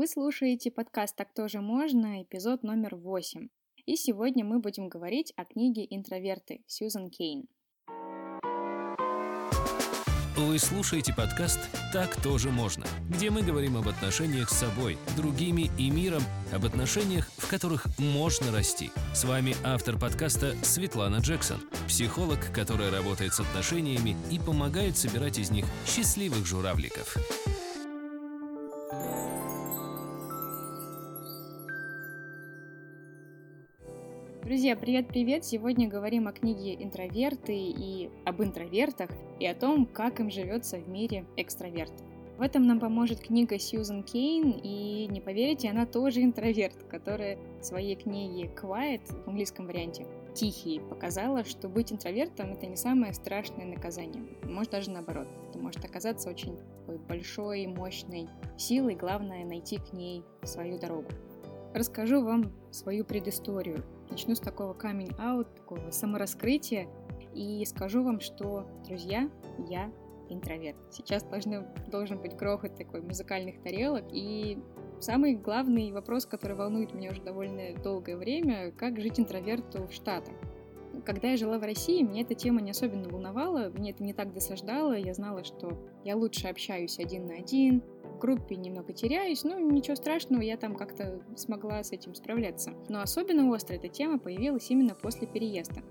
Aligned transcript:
Вы 0.00 0.06
слушаете 0.06 0.70
подкаст 0.70 1.14
«Так 1.14 1.34
тоже 1.34 1.60
можно», 1.60 2.22
эпизод 2.22 2.62
номер 2.62 2.96
8. 2.96 3.48
И 3.84 3.96
сегодня 3.96 4.46
мы 4.46 4.58
будем 4.58 4.88
говорить 4.88 5.34
о 5.36 5.44
книге 5.44 5.86
«Интроверты» 5.90 6.62
Сьюзан 6.66 7.10
Кейн. 7.10 7.44
Вы 10.38 10.58
слушаете 10.58 11.12
подкаст 11.14 11.60
«Так 11.92 12.16
тоже 12.22 12.48
можно», 12.48 12.86
где 13.10 13.28
мы 13.28 13.42
говорим 13.42 13.76
об 13.76 13.88
отношениях 13.88 14.48
с 14.48 14.60
собой, 14.60 14.96
другими 15.18 15.70
и 15.76 15.90
миром, 15.90 16.22
об 16.50 16.64
отношениях, 16.64 17.30
в 17.36 17.46
которых 17.50 17.86
можно 17.98 18.50
расти. 18.52 18.90
С 19.14 19.24
вами 19.24 19.54
автор 19.64 19.98
подкаста 19.98 20.54
Светлана 20.62 21.16
Джексон, 21.16 21.60
психолог, 21.86 22.50
которая 22.54 22.90
работает 22.90 23.34
с 23.34 23.40
отношениями 23.40 24.16
и 24.32 24.38
помогает 24.38 24.96
собирать 24.96 25.38
из 25.38 25.50
них 25.50 25.66
счастливых 25.84 26.46
журавликов. 26.46 27.18
Друзья, 34.50 34.74
привет-привет! 34.74 35.44
Сегодня 35.44 35.88
говорим 35.88 36.26
о 36.26 36.32
книге 36.32 36.74
«Интроверты» 36.74 37.54
и 37.54 38.10
об 38.24 38.42
интровертах, 38.42 39.08
и 39.38 39.46
о 39.46 39.54
том, 39.54 39.86
как 39.86 40.18
им 40.18 40.28
живется 40.28 40.78
в 40.78 40.88
мире 40.88 41.24
экстравертов. 41.36 42.04
В 42.36 42.42
этом 42.42 42.66
нам 42.66 42.80
поможет 42.80 43.20
книга 43.20 43.60
Сьюзен 43.60 44.02
Кейн, 44.02 44.50
и 44.60 45.06
не 45.06 45.20
поверите, 45.20 45.70
она 45.70 45.86
тоже 45.86 46.24
интроверт, 46.24 46.74
которая 46.90 47.38
в 47.60 47.64
своей 47.64 47.94
книге 47.94 48.50
«Quiet» 48.60 49.02
в 49.24 49.28
английском 49.28 49.68
варианте 49.68 50.04
«Тихий» 50.34 50.80
показала, 50.80 51.44
что 51.44 51.68
быть 51.68 51.92
интровертом— 51.92 52.50
это 52.54 52.66
не 52.66 52.76
самое 52.76 53.14
страшное 53.14 53.66
наказание. 53.66 54.24
Может, 54.42 54.72
даже 54.72 54.90
наоборот. 54.90 55.28
Это 55.48 55.60
может 55.60 55.84
оказаться 55.84 56.28
очень 56.28 56.56
такой 56.56 56.98
большой, 56.98 57.68
мощной 57.68 58.26
силой, 58.58 58.96
главное— 58.96 59.44
найти 59.46 59.76
к 59.76 59.92
ней 59.92 60.24
свою 60.42 60.76
дорогу. 60.76 61.06
Расскажу 61.72 62.24
вам 62.24 62.50
свою 62.72 63.04
предысторию. 63.04 63.84
Начну 64.10 64.34
с 64.34 64.40
такого 64.40 64.74
coming-out, 64.74 65.54
такого 65.54 65.90
самораскрытия, 65.90 66.88
и 67.34 67.64
скажу 67.64 68.02
вам, 68.02 68.20
что, 68.20 68.66
друзья, 68.86 69.30
я 69.68 69.90
интроверт. 70.28 70.76
Сейчас 70.90 71.22
должны, 71.22 71.66
должен 71.88 72.20
быть 72.20 72.36
грохот 72.36 72.76
такой 72.76 73.02
музыкальных 73.02 73.62
тарелок, 73.62 74.04
и 74.12 74.58
самый 75.00 75.34
главный 75.34 75.92
вопрос, 75.92 76.26
который 76.26 76.56
волнует 76.56 76.92
меня 76.94 77.10
уже 77.10 77.22
довольно 77.22 77.74
долгое 77.82 78.16
время, 78.16 78.72
как 78.72 79.00
жить 79.00 79.20
интроверту 79.20 79.86
в 79.86 79.92
Штатах. 79.92 80.34
Когда 81.04 81.30
я 81.30 81.36
жила 81.36 81.58
в 81.58 81.62
России, 81.62 82.02
меня 82.02 82.22
эта 82.22 82.34
тема 82.34 82.60
не 82.60 82.70
особенно 82.70 83.08
волновала, 83.08 83.70
мне 83.70 83.90
это 83.90 84.02
не 84.02 84.12
так 84.12 84.32
досаждало, 84.32 84.96
я 84.96 85.14
знала, 85.14 85.44
что 85.44 85.78
я 86.04 86.16
лучше 86.16 86.48
общаюсь 86.48 86.98
один 86.98 87.26
на 87.26 87.34
один, 87.34 87.82
группе 88.20 88.56
немного 88.56 88.92
теряюсь, 88.92 89.44
но 89.44 89.58
ничего 89.58 89.96
страшного, 89.96 90.42
я 90.42 90.56
там 90.56 90.76
как-то 90.76 91.20
смогла 91.36 91.82
с 91.82 91.92
этим 91.92 92.14
справляться. 92.14 92.74
Но 92.88 93.00
особенно 93.00 93.50
остро 93.50 93.74
эта 93.74 93.88
тема 93.88 94.18
появилась 94.18 94.70
именно 94.70 94.94
после 94.94 95.26
переезда. 95.26 95.82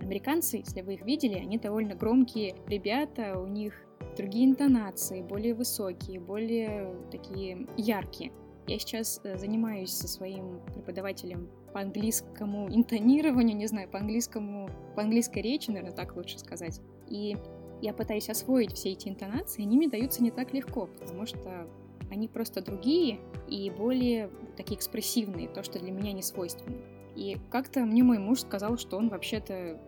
Американцы, 0.00 0.58
если 0.58 0.82
вы 0.82 0.94
их 0.94 1.02
видели, 1.02 1.34
они 1.34 1.58
довольно 1.58 1.94
громкие 1.94 2.56
ребята, 2.66 3.38
у 3.38 3.46
них 3.46 3.74
другие 4.16 4.46
интонации, 4.46 5.22
более 5.22 5.54
высокие, 5.54 6.20
более 6.20 6.94
такие 7.10 7.66
яркие. 7.76 8.32
Я 8.66 8.78
сейчас 8.78 9.20
э, 9.24 9.36
занимаюсь 9.36 9.90
со 9.90 10.08
своим 10.08 10.60
преподавателем 10.74 11.50
по 11.74 11.80
английскому 11.80 12.68
интонированию, 12.72 13.56
не 13.56 13.66
знаю, 13.66 13.88
по 13.88 13.98
английскому, 13.98 14.70
по 14.94 15.02
английской 15.02 15.40
речи, 15.40 15.70
наверное, 15.70 15.92
так 15.92 16.14
лучше 16.14 16.38
сказать. 16.38 16.80
И 17.08 17.36
я 17.82 17.92
пытаюсь 17.92 18.30
освоить 18.30 18.72
все 18.72 18.92
эти 18.92 19.08
интонации, 19.08 19.62
они 19.62 19.76
мне 19.76 19.88
даются 19.88 20.22
не 20.22 20.30
так 20.30 20.54
легко, 20.54 20.86
потому 20.86 21.26
что 21.26 21.68
они 22.12 22.28
просто 22.28 22.62
другие 22.62 23.18
и 23.48 23.70
более 23.70 24.30
такие 24.56 24.78
экспрессивные, 24.78 25.48
то, 25.48 25.64
что 25.64 25.80
для 25.80 25.90
меня 25.90 26.12
не 26.12 26.22
свойственно. 26.22 26.76
И 27.16 27.38
как-то 27.50 27.80
мне 27.80 28.04
мой 28.04 28.18
муж 28.18 28.42
сказал, 28.42 28.78
что 28.78 28.96
он 28.96 29.08
вообще-то 29.08 29.80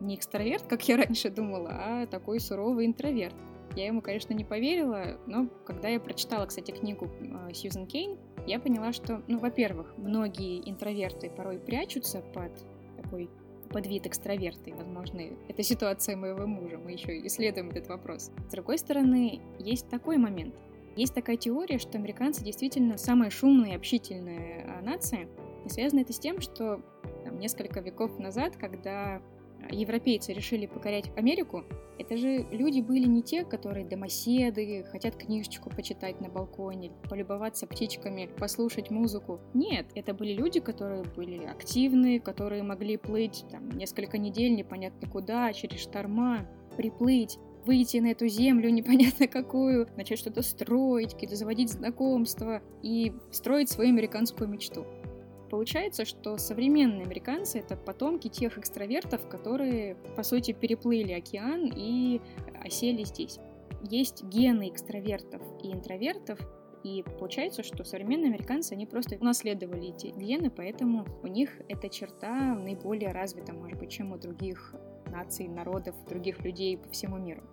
не 0.00 0.16
экстраверт, 0.16 0.64
как 0.66 0.88
я 0.88 0.96
раньше 0.96 1.28
думала, 1.28 1.70
а 1.70 2.06
такой 2.06 2.40
суровый 2.40 2.86
интроверт. 2.86 3.36
Я 3.76 3.86
ему, 3.86 4.00
конечно, 4.00 4.32
не 4.32 4.44
поверила, 4.44 5.18
но 5.26 5.48
когда 5.66 5.88
я 5.88 6.00
прочитала, 6.00 6.46
кстати, 6.46 6.70
книгу 6.70 7.10
э, 7.20 7.52
Сьюзен 7.52 7.86
Кейн, 7.86 8.18
я 8.46 8.58
поняла, 8.58 8.92
что, 8.92 9.22
ну, 9.26 9.38
во-первых, 9.38 9.94
многие 9.96 10.68
интроверты 10.68 11.30
порой 11.30 11.58
прячутся 11.58 12.20
под 12.20 12.52
такой 12.96 13.30
под 13.70 13.88
вид 13.88 14.06
экстраверта, 14.06 14.70
и, 14.70 14.72
возможно, 14.72 15.20
это 15.48 15.64
ситуация 15.64 16.16
моего 16.16 16.46
мужа, 16.46 16.78
мы 16.78 16.92
еще 16.92 17.18
исследуем 17.26 17.70
этот 17.70 17.88
вопрос. 17.88 18.30
С 18.46 18.50
другой 18.52 18.78
стороны, 18.78 19.40
есть 19.58 19.88
такой 19.88 20.16
момент. 20.16 20.54
Есть 20.94 21.12
такая 21.12 21.36
теория, 21.36 21.78
что 21.78 21.98
американцы 21.98 22.44
действительно 22.44 22.98
самая 22.98 23.30
шумная 23.30 23.72
и 23.72 23.74
общительная 23.74 24.78
а, 24.78 24.82
нация, 24.82 25.28
и 25.64 25.68
связано 25.68 26.00
это 26.00 26.12
с 26.12 26.20
тем, 26.20 26.40
что 26.40 26.82
там, 27.24 27.38
несколько 27.40 27.80
веков 27.80 28.16
назад, 28.20 28.56
когда 28.56 29.20
европейцы 29.70 30.32
решили 30.32 30.66
покорять 30.66 31.10
Америку, 31.16 31.64
это 31.98 32.16
же 32.16 32.46
люди 32.50 32.80
были 32.80 33.06
не 33.06 33.22
те, 33.22 33.44
которые 33.44 33.86
домоседы, 33.86 34.84
хотят 34.90 35.16
книжечку 35.16 35.70
почитать 35.70 36.20
на 36.20 36.28
балконе, 36.28 36.90
полюбоваться 37.08 37.66
птичками, 37.66 38.28
послушать 38.38 38.90
музыку. 38.90 39.40
Нет, 39.54 39.86
это 39.94 40.12
были 40.12 40.32
люди, 40.32 40.60
которые 40.60 41.04
были 41.04 41.44
активны, 41.44 42.18
которые 42.18 42.62
могли 42.62 42.96
плыть 42.96 43.44
там, 43.50 43.70
несколько 43.70 44.18
недель 44.18 44.54
непонятно 44.54 45.08
куда, 45.08 45.52
через 45.52 45.80
шторма, 45.80 46.46
приплыть 46.76 47.38
выйти 47.64 47.98
на 47.98 48.08
эту 48.08 48.28
землю 48.28 48.70
непонятно 48.70 49.28
какую, 49.28 49.88
начать 49.96 50.18
что-то 50.18 50.42
строить, 50.42 51.14
какие-то 51.14 51.36
заводить 51.36 51.70
знакомства 51.70 52.62
и 52.82 53.12
строить 53.30 53.70
свою 53.70 53.90
американскую 53.90 54.48
мечту. 54.48 54.84
Получается, 55.54 56.04
что 56.04 56.36
современные 56.36 57.04
американцы— 57.04 57.58
это 57.60 57.76
потомки 57.76 58.26
тех 58.26 58.58
экстравертов, 58.58 59.28
которые, 59.28 59.94
по 60.16 60.24
сути, 60.24 60.50
переплыли 60.50 61.12
океан 61.12 61.70
и 61.72 62.20
осели 62.64 63.04
здесь. 63.04 63.38
Есть 63.88 64.24
гены 64.24 64.68
экстравертов 64.68 65.40
и 65.62 65.70
интровертов, 65.72 66.40
и 66.82 67.04
получается, 67.20 67.62
что 67.62 67.84
современные 67.84 68.30
американцы, 68.30 68.72
они 68.72 68.84
просто 68.84 69.14
унаследовали 69.14 69.90
эти 69.90 70.08
гены, 70.08 70.50
поэтому 70.50 71.06
у 71.22 71.28
них 71.28 71.50
эта 71.68 71.88
черта 71.88 72.56
наиболее 72.56 73.12
развита, 73.12 73.52
может 73.52 73.78
быть, 73.78 73.92
чем 73.92 74.10
у 74.10 74.16
других 74.18 74.74
наций, 75.06 75.46
народов, 75.46 75.94
других 76.08 76.40
людей 76.42 76.76
по 76.78 76.88
всему 76.88 77.18
миру. 77.18 77.44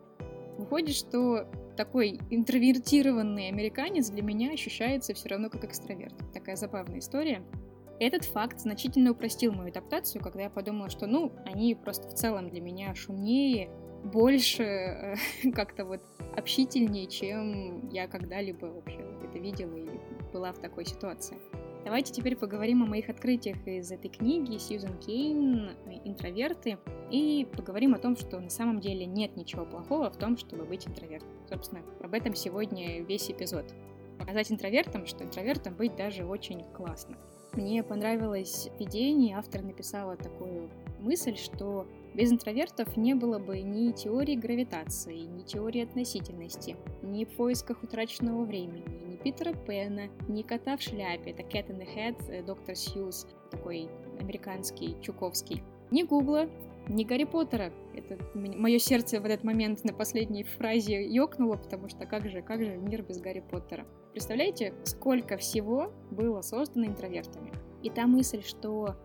Выходит, 0.57 0.95
что 0.95 1.45
такой 1.77 2.19
интровертированный 2.31 3.49
американец 3.49 4.09
для 4.09 4.23
меня 4.23 4.53
ощущается 4.53 5.13
все 5.13 5.29
равно 5.29 5.51
как 5.51 5.65
экстраверт. 5.65 6.15
Такая 6.33 6.55
забавная 6.55 6.97
история. 6.97 7.43
Этот 8.01 8.25
факт 8.25 8.59
значительно 8.59 9.11
упростил 9.11 9.53
мою 9.53 9.69
адаптацию, 9.69 10.23
когда 10.23 10.41
я 10.41 10.49
подумала, 10.49 10.89
что, 10.89 11.05
ну, 11.05 11.31
они 11.45 11.75
просто 11.75 12.07
в 12.07 12.15
целом 12.15 12.49
для 12.49 12.59
меня 12.59 12.95
шумнее, 12.95 13.69
больше 14.03 14.63
э, 14.63 15.15
как-то 15.53 15.85
вот 15.85 16.01
общительнее, 16.35 17.05
чем 17.05 17.89
я 17.89 18.07
когда-либо 18.07 18.65
вообще 18.65 19.05
это 19.23 19.37
видела 19.37 19.75
или 19.75 20.01
была 20.33 20.51
в 20.51 20.57
такой 20.57 20.85
ситуации. 20.85 21.37
Давайте 21.85 22.11
теперь 22.11 22.35
поговорим 22.35 22.81
о 22.81 22.87
моих 22.87 23.07
открытиях 23.07 23.67
из 23.67 23.91
этой 23.91 24.09
книги 24.09 24.57
Сьюзен 24.57 24.97
Кейн 24.97 25.69
«Интроверты» 26.03 26.79
и 27.11 27.47
поговорим 27.55 27.93
о 27.93 27.99
том, 27.99 28.15
что 28.15 28.39
на 28.39 28.49
самом 28.49 28.79
деле 28.79 29.05
нет 29.05 29.37
ничего 29.37 29.63
плохого 29.63 30.09
в 30.09 30.17
том, 30.17 30.37
чтобы 30.37 30.65
быть 30.65 30.87
интровертом. 30.87 31.29
Собственно, 31.47 31.83
об 32.01 32.15
этом 32.15 32.33
сегодня 32.33 33.03
весь 33.03 33.29
эпизод. 33.29 33.75
Показать 34.17 34.51
интровертам, 34.51 35.05
что 35.05 35.23
интровертом 35.23 35.75
быть 35.75 35.95
даже 35.95 36.25
очень 36.25 36.63
классно. 36.73 37.15
Мне 37.53 37.83
понравилось 37.83 38.69
видение, 38.79 39.37
автор 39.37 39.61
написала 39.61 40.15
такую 40.15 40.69
мысль, 40.99 41.35
что 41.35 41.85
без 42.13 42.31
интровертов 42.31 42.95
не 42.95 43.13
было 43.13 43.39
бы 43.39 43.59
ни 43.61 43.91
теории 43.91 44.35
гравитации, 44.35 45.19
ни 45.19 45.41
теории 45.41 45.83
относительности, 45.83 46.77
ни 47.01 47.25
в 47.25 47.35
поисках 47.35 47.83
утраченного 47.83 48.45
времени, 48.45 48.85
ни 49.05 49.17
Питера 49.17 49.53
Пэна, 49.53 50.07
ни 50.29 50.43
кота 50.43 50.77
в 50.77 50.81
шляпе, 50.81 51.31
это 51.31 51.41
Cat 51.43 51.67
in 51.67 51.79
the 51.79 51.87
Head, 51.93 52.31
э, 52.31 52.41
доктор 52.41 52.75
Сьюз, 52.75 53.27
такой 53.49 53.89
американский, 54.19 54.95
чуковский, 55.01 55.61
ни 55.91 56.03
Гугла, 56.03 56.49
ни 56.87 57.03
Гарри 57.03 57.25
Поттера. 57.25 57.73
Это 57.93 58.17
мое 58.33 58.79
сердце 58.79 59.19
в 59.19 59.25
этот 59.25 59.43
момент 59.43 59.83
на 59.83 59.93
последней 59.93 60.43
фразе 60.43 61.05
ёкнуло, 61.05 61.57
потому 61.57 61.89
что 61.89 62.05
как 62.05 62.29
же, 62.29 62.41
как 62.41 62.63
же 62.63 62.77
мир 62.77 63.03
без 63.03 63.19
Гарри 63.19 63.43
Поттера. 63.51 63.85
Представляете, 64.11 64.73
сколько 64.83 65.37
всего 65.37 65.93
было 66.11 66.41
создано 66.41 66.85
интровертами? 66.85 67.53
И 67.81 67.89
та 67.89 68.07
мысль, 68.07 68.43
что 68.43 68.97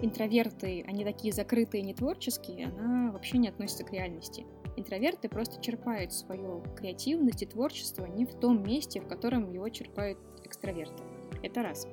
интроверты, 0.00 0.82
они 0.86 1.04
такие 1.04 1.32
закрытые 1.32 1.82
и 1.82 1.86
нетворческие, 1.86 2.68
она 2.68 3.12
вообще 3.12 3.36
не 3.36 3.48
относится 3.48 3.84
к 3.84 3.92
реальности. 3.92 4.46
Интроверты 4.76 5.28
просто 5.28 5.60
черпают 5.60 6.12
свою 6.12 6.62
креативность 6.74 7.42
и 7.42 7.46
творчество 7.46 8.06
не 8.06 8.24
в 8.24 8.34
том 8.34 8.62
месте, 8.62 9.00
в 9.00 9.06
котором 9.06 9.50
его 9.52 9.68
черпают 9.68 10.18
экстраверты. 10.44 11.02
Это 11.42 11.62
раз. 11.62 11.86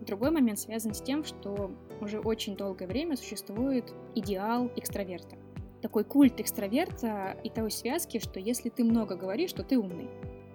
Другой 0.00 0.30
момент 0.30 0.58
связан 0.58 0.94
с 0.94 1.02
тем, 1.02 1.24
что 1.24 1.72
уже 2.00 2.20
очень 2.20 2.56
долгое 2.56 2.86
время 2.86 3.16
существует 3.16 3.92
идеал 4.14 4.70
экстраверта. 4.76 5.36
Такой 5.82 6.04
культ 6.04 6.40
экстраверта 6.40 7.36
и 7.42 7.50
той 7.50 7.70
связки, 7.70 8.18
что 8.18 8.38
если 8.38 8.68
ты 8.68 8.84
много 8.84 9.16
говоришь, 9.16 9.52
то 9.52 9.62
ты 9.62 9.78
умный. 9.78 10.08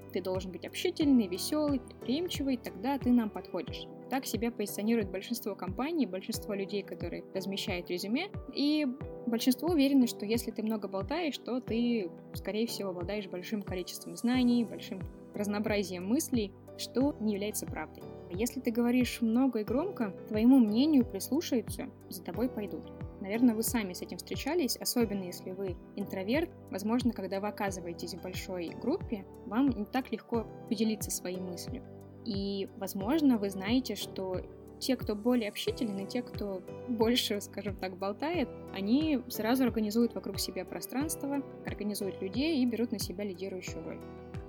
Ты 0.09 0.21
должен 0.21 0.51
быть 0.51 0.65
общительный, 0.65 1.27
веселый, 1.27 1.79
предприимчивый, 1.79 2.57
тогда 2.57 2.97
ты 2.97 3.11
нам 3.11 3.29
подходишь. 3.29 3.85
Так 4.09 4.25
себя 4.25 4.51
позиционирует 4.51 5.11
большинство 5.11 5.55
компаний, 5.55 6.07
большинство 6.07 6.53
людей, 6.55 6.81
которые 6.81 7.23
размещают 7.33 7.89
резюме, 7.89 8.29
и 8.53 8.87
большинство 9.27 9.69
уверены, 9.69 10.07
что 10.07 10.25
если 10.25 10.49
ты 10.51 10.63
много 10.63 10.87
болтаешь, 10.87 11.37
то 11.37 11.61
ты, 11.61 12.09
скорее 12.33 12.65
всего, 12.65 12.89
обладаешь 12.89 13.27
большим 13.27 13.61
количеством 13.61 14.15
знаний, 14.15 14.65
большим 14.65 15.01
разнообразием 15.35 16.07
мыслей, 16.07 16.51
что 16.77 17.15
не 17.19 17.33
является 17.33 17.67
правдой. 17.67 18.03
Если 18.31 18.59
ты 18.59 18.71
говоришь 18.71 19.21
много 19.21 19.59
и 19.59 19.63
громко, 19.63 20.15
твоему 20.27 20.57
мнению 20.57 21.05
прислушаются, 21.05 21.89
за 22.09 22.23
тобой 22.23 22.49
пойдут. 22.49 22.91
Наверное, 23.21 23.55
вы 23.55 23.63
сами 23.63 23.93
с 23.93 24.01
этим 24.01 24.17
встречались, 24.17 24.77
особенно 24.77 25.23
если 25.23 25.51
вы 25.51 25.75
интроверт. 25.95 26.49
Возможно, 26.71 27.11
когда 27.11 27.39
вы 27.39 27.47
оказываетесь 27.47 28.13
в 28.13 28.21
большой 28.21 28.69
группе, 28.81 29.25
вам 29.45 29.69
не 29.69 29.85
так 29.85 30.11
легко 30.11 30.47
поделиться 30.69 31.11
своей 31.11 31.39
мыслью. 31.39 31.83
И, 32.25 32.69
возможно, 32.77 33.37
вы 33.37 33.49
знаете, 33.49 33.95
что 33.95 34.41
те, 34.79 34.95
кто 34.95 35.15
более 35.15 35.49
общительны, 35.49 36.05
те, 36.05 36.21
кто 36.21 36.63
больше, 36.87 37.41
скажем 37.41 37.75
так, 37.75 37.97
болтает, 37.97 38.49
они 38.73 39.21
сразу 39.27 39.63
организуют 39.63 40.15
вокруг 40.15 40.39
себя 40.39 40.63
пространство, 40.65 41.43
организуют 41.65 42.21
людей 42.21 42.61
и 42.61 42.65
берут 42.65 42.91
на 42.91 42.99
себя 42.99 43.25
лидирующую 43.25 43.83
роль. 43.83 43.99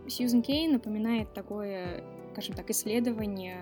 Сьюзен 0.09 0.43
Кей 0.43 0.69
напоминает 0.69 1.33
такое, 1.35 2.05
скажем 2.33 2.55
так, 2.55 2.71
исследование 2.71 3.59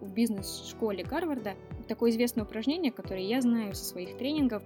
в 0.00 0.12
бизнес-школе 0.12 1.04
Гарварда, 1.04 1.54
такое 1.86 2.10
известное 2.10 2.44
упражнение, 2.44 2.92
которое 2.92 3.24
я 3.24 3.40
знаю 3.40 3.74
со 3.74 3.84
своих 3.84 4.16
тренингов. 4.16 4.62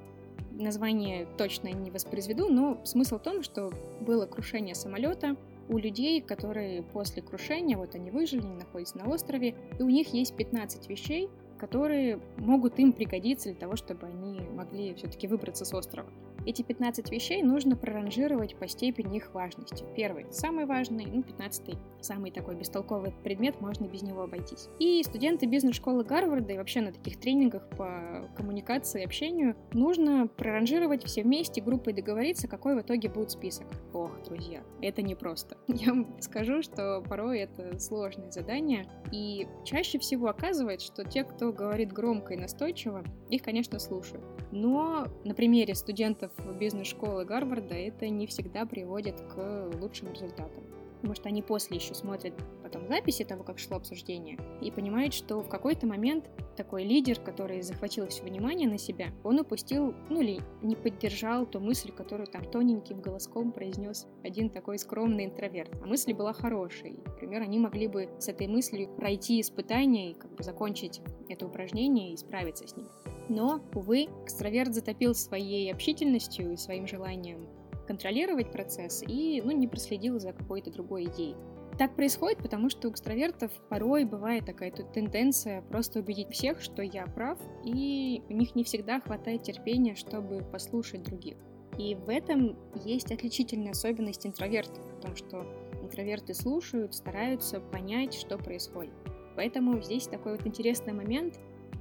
Название 0.53 1.27
точно 1.39 1.69
не 1.69 1.91
воспроизведу, 1.91 2.49
но 2.49 2.81
смысл 2.85 3.19
в 3.19 3.23
том, 3.23 3.43
что 3.43 3.73
было 4.01 4.27
крушение 4.27 4.75
самолета 4.75 5.37
у 5.71 5.79
людей, 5.79 6.21
которые 6.21 6.83
после 6.83 7.23
крушения, 7.23 7.77
вот 7.77 7.95
они 7.95 8.11
выжили, 8.11 8.41
они 8.41 8.57
находятся 8.57 8.99
на 8.99 9.09
острове, 9.09 9.55
и 9.79 9.83
у 9.83 9.89
них 9.89 10.13
есть 10.13 10.37
15 10.37 10.89
вещей, 10.89 11.29
которые 11.59 12.21
могут 12.39 12.79
им 12.79 12.93
пригодиться 12.93 13.51
для 13.51 13.59
того, 13.59 13.77
чтобы 13.77 14.07
они 14.07 14.41
могли 14.41 14.95
все-таки 14.95 15.29
выбраться 15.29 15.65
с 15.65 15.73
острова. 15.73 16.11
Эти 16.47 16.63
15 16.63 17.11
вещей 17.11 17.43
нужно 17.43 17.77
проранжировать 17.77 18.57
по 18.57 18.67
степени 18.67 19.19
их 19.19 19.35
важности. 19.35 19.85
Первый– 19.95 20.27
самый 20.31 20.67
важный, 20.67 21.07
ну, 21.07 21.23
15 21.23 21.77
самый 22.01 22.31
такой 22.31 22.57
бестолковый 22.57 23.13
предмет, 23.23 23.61
можно 23.61 23.87
без 23.87 24.03
него 24.03 24.23
обойтись. 24.23 24.69
И 24.79 25.03
студенты 25.03 25.47
бизнес-школы 25.47 26.05
Гарварда 26.05 26.53
и 26.55 26.59
вообще 26.59 26.81
на 26.81 26.93
таких 26.93 27.19
тренингах 27.19 27.69
по 27.77 28.29
коммуникации 28.37 29.03
и 29.03 29.05
общению 29.05 29.55
нужно 29.73 30.27
проранжировать 30.27 31.05
все 31.05 31.23
вместе, 31.23 31.61
группой 31.61 31.93
договориться, 31.93 32.49
какой 32.49 32.77
в 32.77 32.81
итоге 32.81 33.09
будет 33.09 33.31
список. 33.31 33.67
Ох, 33.93 34.11
друзья, 34.25 34.63
это 34.81 35.03
непросто. 35.03 35.57
Я 35.69 35.93
вам 35.93 36.21
скажу, 36.21 36.63
что 36.63 37.03
порой 37.07 37.41
это 37.41 37.79
сложное 37.79 38.31
задание, 38.31 38.87
и 39.13 39.47
чаще 39.65 39.99
всего 39.99 40.29
оказывается, 40.29 40.87
что 40.87 41.05
те, 41.05 41.25
кто 41.25 41.53
говорит 41.53 41.93
громко 41.93 42.35
и 42.35 42.37
настойчиво, 42.37 43.05
их, 43.29 43.43
конечно, 43.43 43.79
слушают. 43.79 44.25
Но 44.53 45.07
на 45.25 45.35
примере 45.35 45.75
студентов 45.75 46.33
бизнес-школы 46.59 47.25
Гарварда 47.25 47.75
это 47.75 48.09
не 48.09 48.27
всегда 48.27 48.67
приводит 48.67 49.21
к 49.21 49.71
лучшим 49.81 50.13
результатам 50.13 50.65
потому 51.01 51.15
что 51.15 51.29
они 51.29 51.43
после 51.43 51.79
еще 51.79 51.95
смотрят 51.95 52.35
потом 52.63 52.87
записи 52.87 53.25
того, 53.25 53.43
как 53.43 53.59
шло 53.59 53.79
обсуждение, 53.79 54.39
и 54.61 54.71
понимают, 54.71 55.15
что 55.15 55.41
в 55.41 55.49
какой-то 55.49 55.87
момент 55.87 56.31
такой 56.57 56.85
лидер, 56.85 57.19
который 57.19 57.63
захватил 57.63 58.07
все 58.09 58.23
внимание 58.23 58.69
на 58.69 58.79
себя, 58.79 59.07
он 59.25 59.41
упустил, 59.41 59.95
ну 60.11 60.21
или 60.21 60.41
не 60.63 60.77
поддержал 60.77 61.47
ту 61.47 61.59
мысль, 61.59 61.91
которую 61.91 62.27
там 62.27 62.45
тоненьким 62.45 63.01
голоском 63.01 63.51
произнес 63.51 64.07
один 64.23 64.51
такой 64.51 64.79
скромный 64.79 65.25
интроверт. 65.25 65.71
А 65.83 65.87
мысль 65.87 66.13
была 66.13 66.35
хорошей. 66.35 66.99
Например, 67.07 67.43
они 67.43 67.59
могли 67.59 67.89
бы 67.89 68.11
с 68.19 68.29
этой 68.29 68.47
мыслью 68.47 68.89
пройти 68.97 69.41
испытание 69.41 70.11
и 70.11 70.15
как 70.15 70.35
бы 70.35 70.43
закончить 70.43 71.01
это 71.29 71.47
упражнение 71.47 72.13
и 72.13 72.17
справиться 72.17 72.67
с 72.67 72.77
ним. 72.77 72.89
Но, 73.31 73.63
увы, 73.75 74.09
экстраверт 74.25 74.75
затопил 74.75 75.15
своей 75.15 75.73
общительностью 75.73 76.53
и 76.53 76.57
своим 76.57 76.89
желанием 76.89 77.47
контролировать 77.87 78.51
процесс 78.51 79.05
и 79.07 79.41
ну, 79.45 79.53
не 79.53 79.69
проследил 79.69 80.19
за 80.19 80.33
какой-то 80.33 80.73
другой 80.73 81.05
идеей. 81.05 81.37
Так 81.79 81.95
происходит, 81.95 82.39
потому 82.39 82.69
что 82.69 82.89
у 82.89 82.91
экстравертов 82.91 83.53
порой 83.69 84.05
бывает 84.05 84.47
такая 84.47 84.73
тенденция 84.73 85.63
просто 85.63 86.01
убедить 86.01 86.31
всех, 86.31 86.61
что 86.61 86.83
я 86.83 87.07
прав, 87.07 87.39
и 87.65 88.21
у 88.29 88.33
них 88.33 88.57
не 88.57 88.65
всегда 88.65 89.01
хватает 89.01 89.45
терпения, 89.45 89.95
чтобы 89.95 90.43
послушать 90.43 91.05
других. 91.05 91.37
И 91.79 91.95
в 91.95 92.09
этом 92.09 92.59
есть 92.85 93.13
отличительная 93.13 93.71
особенность 93.71 94.27
интровертов, 94.27 94.85
в 94.99 95.01
том, 95.01 95.15
что 95.15 95.47
интроверты 95.81 96.35
слушают, 96.35 96.95
стараются 96.95 97.61
понять, 97.61 98.13
что 98.13 98.39
происходит. 98.39 98.93
Поэтому 99.37 99.81
здесь 99.81 100.09
такой 100.09 100.37
вот 100.37 100.47
интересный 100.47 100.93
момент, 100.93 101.39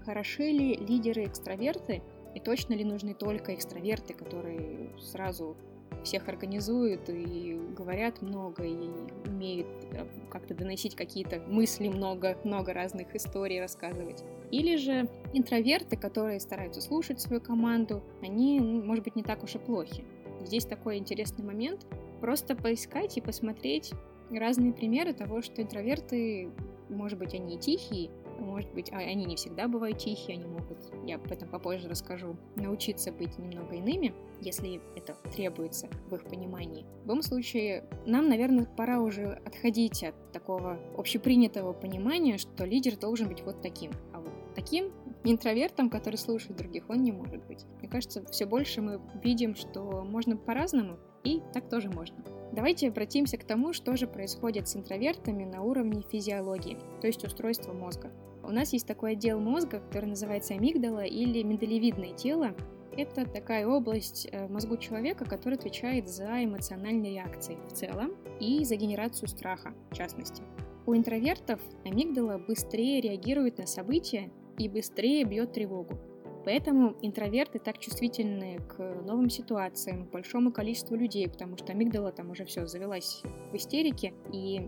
хороши 0.09 0.49
ли 0.49 0.75
лидеры 0.75 1.25
экстраверты, 1.25 2.01
и 2.33 2.39
точно 2.39 2.73
ли 2.73 2.83
нужны 2.83 3.13
только 3.13 3.53
экстраверты, 3.53 4.15
которые 4.15 4.89
сразу 4.97 5.55
всех 6.03 6.27
организуют 6.27 7.09
и 7.09 7.59
говорят 7.77 8.23
много, 8.23 8.63
и 8.63 8.89
умеют 9.27 9.67
э, 9.91 10.07
как-то 10.31 10.55
доносить 10.55 10.95
какие-то 10.95 11.41
мысли 11.41 11.89
много, 11.89 12.39
много 12.43 12.73
разных 12.73 13.15
историй 13.15 13.61
рассказывать. 13.61 14.23
Или 14.49 14.77
же 14.77 15.07
интроверты, 15.33 15.95
которые 15.95 16.39
стараются 16.39 16.81
слушать 16.81 17.21
свою 17.21 17.39
команду, 17.39 18.01
они, 18.23 18.59
может 18.59 19.03
быть, 19.03 19.15
не 19.15 19.21
так 19.21 19.43
уж 19.43 19.55
и 19.55 19.59
плохи. 19.59 20.05
Здесь 20.41 20.65
такой 20.65 20.97
интересный 20.97 21.45
момент. 21.45 21.85
Просто 22.19 22.55
поискать 22.55 23.15
и 23.17 23.21
посмотреть 23.21 23.91
разные 24.31 24.73
примеры 24.73 25.13
того, 25.13 25.43
что 25.43 25.61
интроверты, 25.61 26.49
может 26.89 27.19
быть, 27.19 27.35
они 27.35 27.55
и 27.55 27.59
тихие, 27.59 28.09
может 28.39 28.71
быть, 28.73 28.91
а 28.91 28.97
они 28.97 29.25
не 29.25 29.35
всегда 29.35 29.67
бывают 29.67 29.97
тихие, 29.97 30.37
они 30.37 30.45
могут, 30.45 30.77
я 31.05 31.15
об 31.15 31.31
этом 31.31 31.49
попозже 31.49 31.89
расскажу, 31.89 32.35
научиться 32.55 33.11
быть 33.11 33.37
немного 33.37 33.75
иными, 33.75 34.13
если 34.41 34.81
это 34.95 35.15
требуется 35.33 35.89
в 36.09 36.15
их 36.15 36.23
понимании. 36.23 36.85
В 36.99 37.01
любом 37.03 37.21
случае, 37.21 37.85
нам, 38.05 38.29
наверное, 38.29 38.65
пора 38.65 38.99
уже 38.99 39.25
отходить 39.45 40.03
от 40.03 40.31
такого 40.31 40.79
общепринятого 40.97 41.73
понимания, 41.73 42.37
что 42.37 42.65
лидер 42.65 42.97
должен 42.97 43.27
быть 43.27 43.41
вот 43.41 43.61
таким, 43.61 43.91
а 44.13 44.19
вот 44.19 44.31
таким 44.55 44.91
интровертом, 45.23 45.89
который 45.89 46.15
слушает 46.15 46.57
других, 46.57 46.89
он 46.89 47.03
не 47.03 47.11
может 47.11 47.45
быть. 47.45 47.65
Мне 47.79 47.89
кажется, 47.89 48.23
все 48.25 48.45
больше 48.45 48.81
мы 48.81 49.01
видим, 49.23 49.55
что 49.55 50.03
можно 50.03 50.37
по-разному, 50.37 50.97
и 51.23 51.41
так 51.53 51.69
тоже 51.69 51.89
можно. 51.89 52.17
Давайте 52.51 52.87
обратимся 52.87 53.37
к 53.37 53.43
тому, 53.43 53.73
что 53.73 53.95
же 53.95 54.07
происходит 54.07 54.67
с 54.67 54.75
интровертами 54.75 55.43
на 55.43 55.61
уровне 55.61 56.01
физиологии, 56.01 56.77
то 57.01 57.07
есть 57.07 57.23
устройства 57.23 57.73
мозга. 57.73 58.11
У 58.49 58.51
нас 58.51 58.73
есть 58.73 58.87
такой 58.87 59.11
отдел 59.11 59.39
мозга, 59.39 59.79
который 59.79 60.07
называется 60.07 60.55
амигдала 60.55 61.05
или 61.05 61.43
миндалевидное 61.43 62.13
тело. 62.13 62.55
Это 62.97 63.23
такая 63.23 63.67
область 63.67 64.27
э, 64.31 64.47
мозгу 64.47 64.75
человека, 64.77 65.23
которая 65.23 65.59
отвечает 65.59 66.09
за 66.09 66.43
эмоциональные 66.43 67.13
реакции 67.13 67.59
в 67.67 67.73
целом 67.73 68.15
и 68.39 68.65
за 68.65 68.75
генерацию 68.75 69.27
страха, 69.27 69.75
в 69.91 69.95
частности. 69.95 70.41
У 70.87 70.95
интровертов 70.95 71.61
амигдала 71.85 72.39
быстрее 72.39 73.01
реагирует 73.01 73.59
на 73.59 73.67
события 73.67 74.31
и 74.57 74.67
быстрее 74.67 75.25
бьет 75.25 75.53
тревогу. 75.53 75.99
Поэтому 76.43 76.97
интроверты 77.03 77.59
так 77.59 77.77
чувствительны 77.77 78.57
к 78.67 78.79
новым 79.05 79.29
ситуациям, 79.29 80.09
большому 80.11 80.51
количеству 80.51 80.95
людей, 80.95 81.29
потому 81.29 81.55
что 81.55 81.71
амигдала 81.73 82.11
там 82.11 82.31
уже 82.31 82.45
все 82.45 82.65
завелась 82.65 83.21
в 83.51 83.55
истерике 83.55 84.15
и 84.33 84.67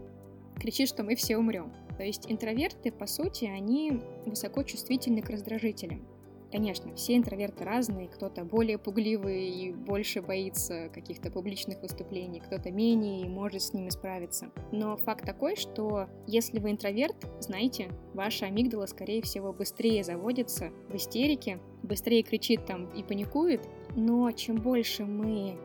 кричит, 0.60 0.90
что 0.90 1.04
мы 1.04 1.16
все 1.16 1.38
умрем. 1.38 1.72
То 1.98 2.04
есть 2.04 2.32
интроверты, 2.32 2.92
по 2.92 3.06
сути, 3.06 3.46
они 3.46 4.02
высоко 4.26 4.64
чувствительны 4.64 5.22
к 5.22 5.30
раздражителям. 5.30 6.06
Конечно, 6.52 6.94
все 6.96 7.16
интроверты 7.16 7.64
разные, 7.64 8.10
кто-то 8.10 8.44
более 8.44 8.78
пугливый 8.78 9.50
и 9.50 9.72
больше 9.72 10.22
боится 10.22 10.90
каких-то 10.94 11.32
публичных 11.32 11.82
выступлений, 11.82 12.42
кто-то 12.42 12.72
менее 12.72 13.22
и 13.22 13.30
может 13.30 13.62
с 13.62 13.74
ними 13.74 13.90
справиться. 13.90 14.52
Но 14.74 14.98
факт 14.98 15.26
такой, 15.26 15.56
что 15.56 16.10
если 16.28 16.60
вы 16.60 16.72
интроверт, 16.72 17.16
знаете, 17.40 17.90
ваша 18.14 18.48
амигдала, 18.48 18.86
скорее 18.86 19.22
всего, 19.22 19.54
быстрее 19.54 20.04
заводится 20.04 20.72
в 20.90 20.96
истерике, 20.96 21.60
быстрее 21.84 22.22
кричит 22.22 22.66
там 22.66 22.88
и 22.88 23.02
паникует, 23.02 23.62
но 23.96 24.30
чем 24.32 24.58
больше 24.58 25.06
мы 25.06 25.58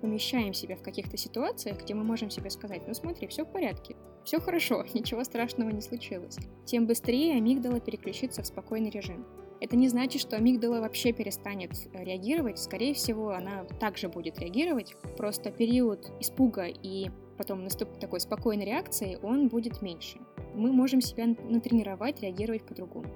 помещаем 0.00 0.54
себя 0.54 0.76
в 0.76 0.82
каких-то 0.82 1.18
ситуациях, 1.18 1.82
где 1.82 1.92
мы 1.92 2.04
можем 2.04 2.30
себе 2.30 2.48
сказать, 2.48 2.88
ну 2.88 2.94
смотри, 2.94 3.28
все 3.28 3.44
в 3.44 3.52
порядке, 3.52 3.96
все 4.24 4.40
хорошо, 4.40 4.84
ничего 4.94 5.24
страшного 5.24 5.70
не 5.70 5.80
случилось, 5.80 6.38
тем 6.64 6.86
быстрее 6.86 7.36
амигдала 7.36 7.80
переключится 7.80 8.42
в 8.42 8.46
спокойный 8.46 8.90
режим. 8.90 9.26
Это 9.60 9.76
не 9.76 9.88
значит, 9.88 10.20
что 10.20 10.36
амигдала 10.36 10.80
вообще 10.80 11.12
перестанет 11.12 11.70
реагировать, 11.94 12.58
скорее 12.58 12.94
всего, 12.94 13.30
она 13.30 13.64
также 13.78 14.08
будет 14.08 14.40
реагировать, 14.40 14.96
просто 15.16 15.52
период 15.52 16.10
испуга 16.18 16.66
и 16.66 17.10
потом 17.38 17.62
наступит 17.62 18.00
такой 18.00 18.20
спокойной 18.20 18.64
реакции, 18.64 19.18
он 19.22 19.48
будет 19.48 19.80
меньше. 19.80 20.18
Мы 20.54 20.72
можем 20.72 21.00
себя 21.00 21.26
натренировать 21.26 22.20
реагировать 22.20 22.64
по-другому. 22.64 23.06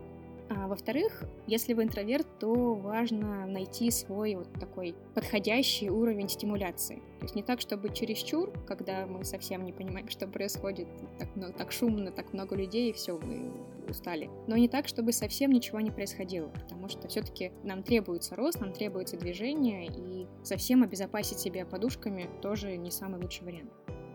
А 0.49 0.69
во-вторых, 0.69 1.25
если 1.47 1.73
вы 1.73 1.85
интроверт, 1.85 2.27
то 2.39 2.75
важно 2.75 3.47
найти 3.47 3.91
свой 3.91 4.37
вот 4.37 4.53
такой 4.61 4.95
подходящий 5.15 5.91
уровень 5.91 6.29
стимуляции. 6.29 7.03
То 7.19 7.25
есть 7.25 7.35
не 7.35 7.43
так, 7.43 7.61
чтобы 7.61 7.93
чересчур, 7.93 8.53
когда 8.67 9.07
мы 9.07 9.25
совсем 9.25 9.65
не 9.65 9.73
понимаем, 9.73 10.09
что 10.11 10.29
происходит, 10.29 10.87
так, 11.19 11.29
ну, 11.35 11.53
так 11.53 11.73
шумно, 11.73 12.13
так 12.13 12.33
много 12.33 12.55
людей, 12.55 12.91
и 12.91 12.93
все, 12.93 13.19
мы 13.19 13.53
устали. 13.89 14.31
Но 14.47 14.57
не 14.57 14.69
так, 14.69 14.87
чтобы 14.87 15.13
совсем 15.13 15.51
ничего 15.51 15.81
не 15.81 15.91
происходило, 15.91 16.49
потому 16.49 16.89
что 16.89 17.09
все-таки 17.09 17.51
нам 17.65 17.83
требуется 17.83 18.37
рост, 18.37 18.61
нам 18.61 18.73
требуется 18.73 19.17
движение, 19.17 19.87
и 19.87 20.27
совсем 20.45 20.83
обезопасить 20.85 21.41
себя 21.41 21.67
подушками 21.67 22.29
тоже 22.41 22.77
не 22.77 22.91
самый 22.93 23.21
лучший 23.21 23.45
вариант. 23.45 23.73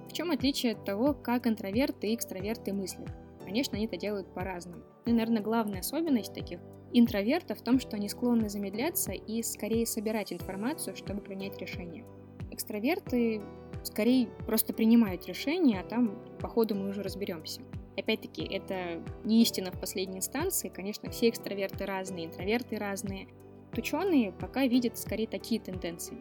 В 0.08 0.14
чем 0.14 0.32
отличие 0.32 0.74
от 0.74 0.86
того, 0.86 1.14
как 1.14 1.48
интроверты 1.48 2.08
и 2.08 2.16
экстраверты 2.16 2.74
мыслят? 2.74 3.10
Конечно, 3.44 3.78
они 3.78 3.86
это 3.86 3.98
делают 3.98 4.34
по-разному. 4.34 4.84
И, 5.06 5.12
наверное, 5.12 5.42
главная 5.42 5.80
особенность 5.80 6.34
таких 6.34 6.60
интровертов 6.94 7.60
в 7.60 7.64
том, 7.64 7.80
что 7.80 7.96
они 7.96 8.10
склонны 8.10 8.50
замедляться 8.50 9.12
и 9.12 9.42
скорее 9.44 9.86
собирать 9.86 10.34
информацию, 10.34 10.96
чтобы 10.96 11.22
принять 11.22 11.58
решение. 11.60 12.06
Экстраверты 12.52 13.42
скорее 13.84 14.28
просто 14.46 14.74
принимают 14.74 15.26
решения, 15.26 15.80
а 15.80 15.88
там 15.88 16.22
по 16.40 16.48
ходу 16.48 16.76
мы 16.76 16.90
уже 16.90 17.02
разберемся. 17.02 17.62
Опять-таки, 17.98 18.44
это 18.44 19.04
не 19.24 19.42
истина 19.42 19.72
в 19.72 19.80
последней 19.80 20.18
инстанции. 20.18 20.70
Конечно, 20.70 21.10
все 21.10 21.30
экстраверты 21.30 21.86
разные, 21.86 22.26
интроверты 22.26 22.78
разные. 22.78 23.28
Ученые 23.76 24.34
пока 24.34 24.66
видят 24.66 24.98
скорее 24.98 25.28
такие 25.28 25.62
тенденции. 25.62 26.18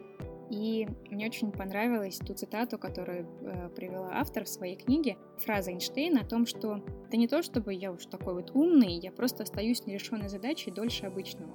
И 0.51 0.85
мне 1.09 1.27
очень 1.27 1.49
понравилась 1.49 2.17
ту 2.17 2.33
цитату, 2.33 2.77
которую 2.77 3.25
э, 3.41 3.69
привела 3.69 4.09
автор 4.15 4.43
в 4.43 4.49
своей 4.49 4.75
книге, 4.75 5.17
фраза 5.37 5.71
Эйнштейна 5.71 6.21
о 6.21 6.25
том, 6.25 6.45
что 6.45 6.83
это 7.07 7.15
не 7.15 7.29
то, 7.29 7.41
чтобы 7.41 7.73
я 7.73 7.89
уж 7.89 8.05
такой 8.05 8.33
вот 8.33 8.51
умный, 8.53 8.99
я 8.99 9.13
просто 9.13 9.43
остаюсь 9.43 9.85
нерешенной 9.85 10.27
задачей 10.27 10.69
дольше 10.69 11.05
обычного. 11.05 11.53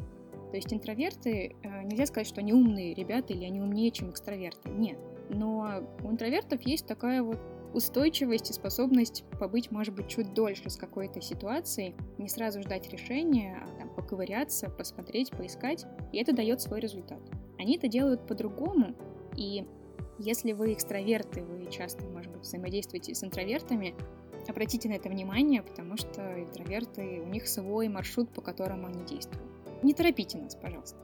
То 0.50 0.56
есть 0.56 0.72
интроверты, 0.72 1.54
э, 1.62 1.82
нельзя 1.82 2.06
сказать, 2.06 2.26
что 2.26 2.40
они 2.40 2.54
умные 2.54 2.94
ребята 2.94 3.34
или 3.34 3.44
они 3.44 3.60
умнее, 3.60 3.90
чем 3.90 4.10
экстраверты. 4.10 4.70
Нет. 4.70 4.98
Но 5.28 5.86
у 6.02 6.10
интровертов 6.10 6.62
есть 6.62 6.86
такая 6.86 7.22
вот 7.22 7.38
устойчивость 7.74 8.48
и 8.48 8.54
способность 8.54 9.24
побыть, 9.38 9.70
может 9.70 9.94
быть, 9.94 10.08
чуть 10.08 10.32
дольше 10.32 10.70
с 10.70 10.76
какой-то 10.76 11.20
ситуацией, 11.20 11.94
не 12.16 12.30
сразу 12.30 12.62
ждать 12.62 12.90
решения, 12.90 13.62
а 13.62 13.78
там, 13.78 13.90
поковыряться, 13.94 14.70
посмотреть, 14.70 15.32
поискать, 15.32 15.84
и 16.12 16.18
это 16.18 16.32
дает 16.32 16.62
свой 16.62 16.80
результат. 16.80 17.20
Они 17.58 17.76
это 17.76 17.88
делают 17.88 18.26
по-другому, 18.26 18.94
и 19.36 19.66
если 20.18 20.52
вы 20.52 20.72
экстраверты, 20.72 21.42
вы 21.42 21.70
часто, 21.70 22.04
может 22.06 22.32
быть, 22.32 22.42
взаимодействуете 22.42 23.14
с 23.14 23.22
интровертами, 23.22 23.94
обратите 24.48 24.88
на 24.88 24.94
это 24.94 25.08
внимание, 25.08 25.62
потому 25.62 25.96
что 25.96 26.42
интроверты, 26.42 27.20
у 27.20 27.26
них 27.26 27.48
свой 27.48 27.88
маршрут, 27.88 28.30
по 28.30 28.40
которому 28.40 28.86
они 28.86 29.04
действуют. 29.04 29.44
Не 29.82 29.92
торопите 29.92 30.38
нас, 30.38 30.54
пожалуйста. 30.54 30.96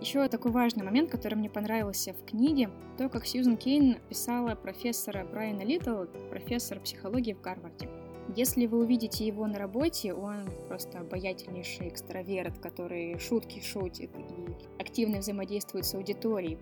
Еще 0.00 0.26
такой 0.28 0.50
важный 0.50 0.84
момент, 0.84 1.10
который 1.10 1.34
мне 1.34 1.48
понравился 1.48 2.12
в 2.12 2.24
книге, 2.24 2.70
то, 2.98 3.08
как 3.08 3.26
Сьюзен 3.26 3.56
Кейн 3.56 3.96
писала 4.08 4.54
профессора 4.54 5.24
Брайана 5.24 5.62
Литтл, 5.62 6.04
профессор 6.30 6.80
психологии 6.80 7.32
в 7.32 7.40
Гарварде. 7.40 7.88
Если 8.36 8.66
вы 8.66 8.78
увидите 8.78 9.26
его 9.26 9.46
на 9.46 9.58
работе, 9.58 10.14
он 10.14 10.48
просто 10.68 11.00
обаятельнейший 11.00 11.88
экстраверт, 11.88 12.58
который 12.58 13.18
шутки 13.18 13.60
шутит 13.60 14.10
активно 14.78 15.18
взаимодействует 15.18 15.86
с 15.86 15.94
аудиторией. 15.94 16.58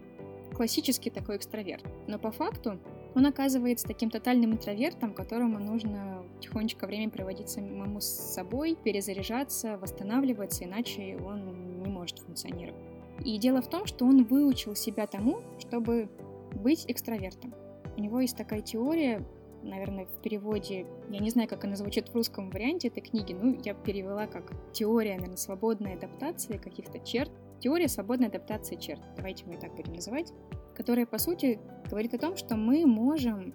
Классический 0.54 1.10
такой 1.10 1.36
экстраверт. 1.36 1.84
Но 2.06 2.18
по 2.18 2.30
факту 2.30 2.78
он 3.14 3.26
оказывается 3.26 3.86
таким 3.86 4.10
тотальным 4.10 4.52
интровертом, 4.52 5.14
которому 5.14 5.58
нужно 5.58 6.22
тихонечко 6.40 6.86
время 6.86 7.10
проводить 7.10 7.48
самому 7.48 8.00
с 8.00 8.06
собой, 8.06 8.76
перезаряжаться, 8.82 9.78
восстанавливаться, 9.78 10.64
иначе 10.64 11.18
он 11.24 11.80
не 11.82 11.88
может 11.88 12.18
функционировать. 12.18 12.80
И 13.24 13.38
дело 13.38 13.62
в 13.62 13.68
том, 13.68 13.86
что 13.86 14.04
он 14.04 14.24
выучил 14.24 14.74
себя 14.74 15.06
тому, 15.06 15.42
чтобы 15.58 16.08
быть 16.52 16.84
экстравертом. 16.88 17.54
У 17.96 18.00
него 18.00 18.20
есть 18.20 18.36
такая 18.36 18.62
теория, 18.62 19.24
наверное, 19.62 20.06
в 20.06 20.22
переводе, 20.22 20.86
я 21.08 21.18
не 21.20 21.30
знаю, 21.30 21.48
как 21.48 21.64
она 21.64 21.76
звучит 21.76 22.08
в 22.08 22.14
русском 22.14 22.50
варианте 22.50 22.88
этой 22.88 23.00
книги, 23.00 23.32
ну, 23.32 23.58
я 23.64 23.74
перевела 23.74 24.26
как 24.26 24.52
теория, 24.72 25.14
наверное, 25.14 25.36
свободной 25.36 25.94
адаптации 25.94 26.56
каких-то 26.56 26.98
черт, 26.98 27.30
теория 27.62 27.88
свободной 27.88 28.28
адаптации 28.28 28.76
черт, 28.76 29.00
давайте 29.16 29.46
мы 29.46 29.56
так 29.56 29.74
будем 29.74 29.94
называть, 29.94 30.32
которая, 30.74 31.06
по 31.06 31.18
сути, 31.18 31.60
говорит 31.88 32.12
о 32.14 32.18
том, 32.18 32.36
что 32.36 32.56
мы 32.56 32.84
можем 32.86 33.54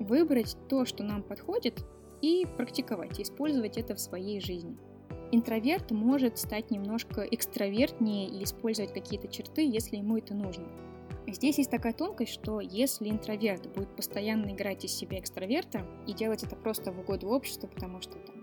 выбрать 0.00 0.56
то, 0.68 0.84
что 0.84 1.04
нам 1.04 1.22
подходит, 1.22 1.84
и 2.24 2.46
практиковать, 2.56 3.20
использовать 3.20 3.76
это 3.76 3.94
в 3.94 4.00
своей 4.00 4.40
жизни. 4.40 4.78
Интроверт 5.30 5.90
может 5.90 6.38
стать 6.38 6.70
немножко 6.70 7.20
экстравертнее 7.20 8.28
и 8.28 8.44
использовать 8.44 8.94
какие-то 8.94 9.28
черты, 9.28 9.68
если 9.68 9.96
ему 9.96 10.16
это 10.16 10.34
нужно. 10.34 10.64
Здесь 11.26 11.58
есть 11.58 11.70
такая 11.70 11.92
тонкость, 11.92 12.32
что 12.32 12.60
если 12.60 13.10
интроверт 13.10 13.70
будет 13.74 13.94
постоянно 13.94 14.52
играть 14.52 14.86
из 14.86 14.92
себя 14.92 15.18
экстраверта 15.18 15.86
и 16.06 16.14
делать 16.14 16.42
это 16.42 16.56
просто 16.56 16.92
в 16.92 17.00
угоду 17.00 17.28
обществу, 17.28 17.68
потому 17.68 18.00
что, 18.00 18.16
там, 18.18 18.40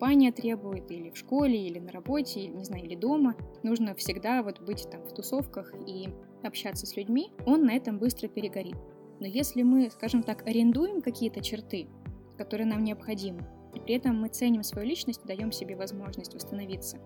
компания 0.00 0.32
требует, 0.32 0.90
или 0.90 1.10
в 1.10 1.16
школе, 1.18 1.66
или 1.66 1.78
на 1.78 1.92
работе, 1.92 2.46
не 2.46 2.64
знаю, 2.64 2.84
или 2.84 2.94
дома, 2.94 3.36
нужно 3.62 3.94
всегда 3.94 4.42
вот 4.42 4.58
быть 4.58 4.88
там 4.90 5.02
в 5.02 5.12
тусовках 5.12 5.74
и 5.86 6.08
общаться 6.42 6.86
с 6.86 6.96
людьми, 6.96 7.30
он 7.44 7.66
на 7.66 7.72
этом 7.72 7.98
быстро 7.98 8.26
перегорит. 8.26 8.76
Но 9.20 9.26
если 9.26 9.62
мы, 9.62 9.90
скажем 9.90 10.22
так, 10.22 10.46
арендуем 10.48 11.02
какие-то 11.02 11.42
черты, 11.42 11.86
которые 12.38 12.66
нам 12.66 12.82
необходимы, 12.82 13.46
и 13.74 13.80
при 13.80 13.96
этом 13.96 14.18
мы 14.18 14.28
ценим 14.28 14.62
свою 14.62 14.88
личность 14.88 15.26
даем 15.26 15.52
себе 15.52 15.76
возможность 15.76 16.32
восстановиться, 16.32 16.96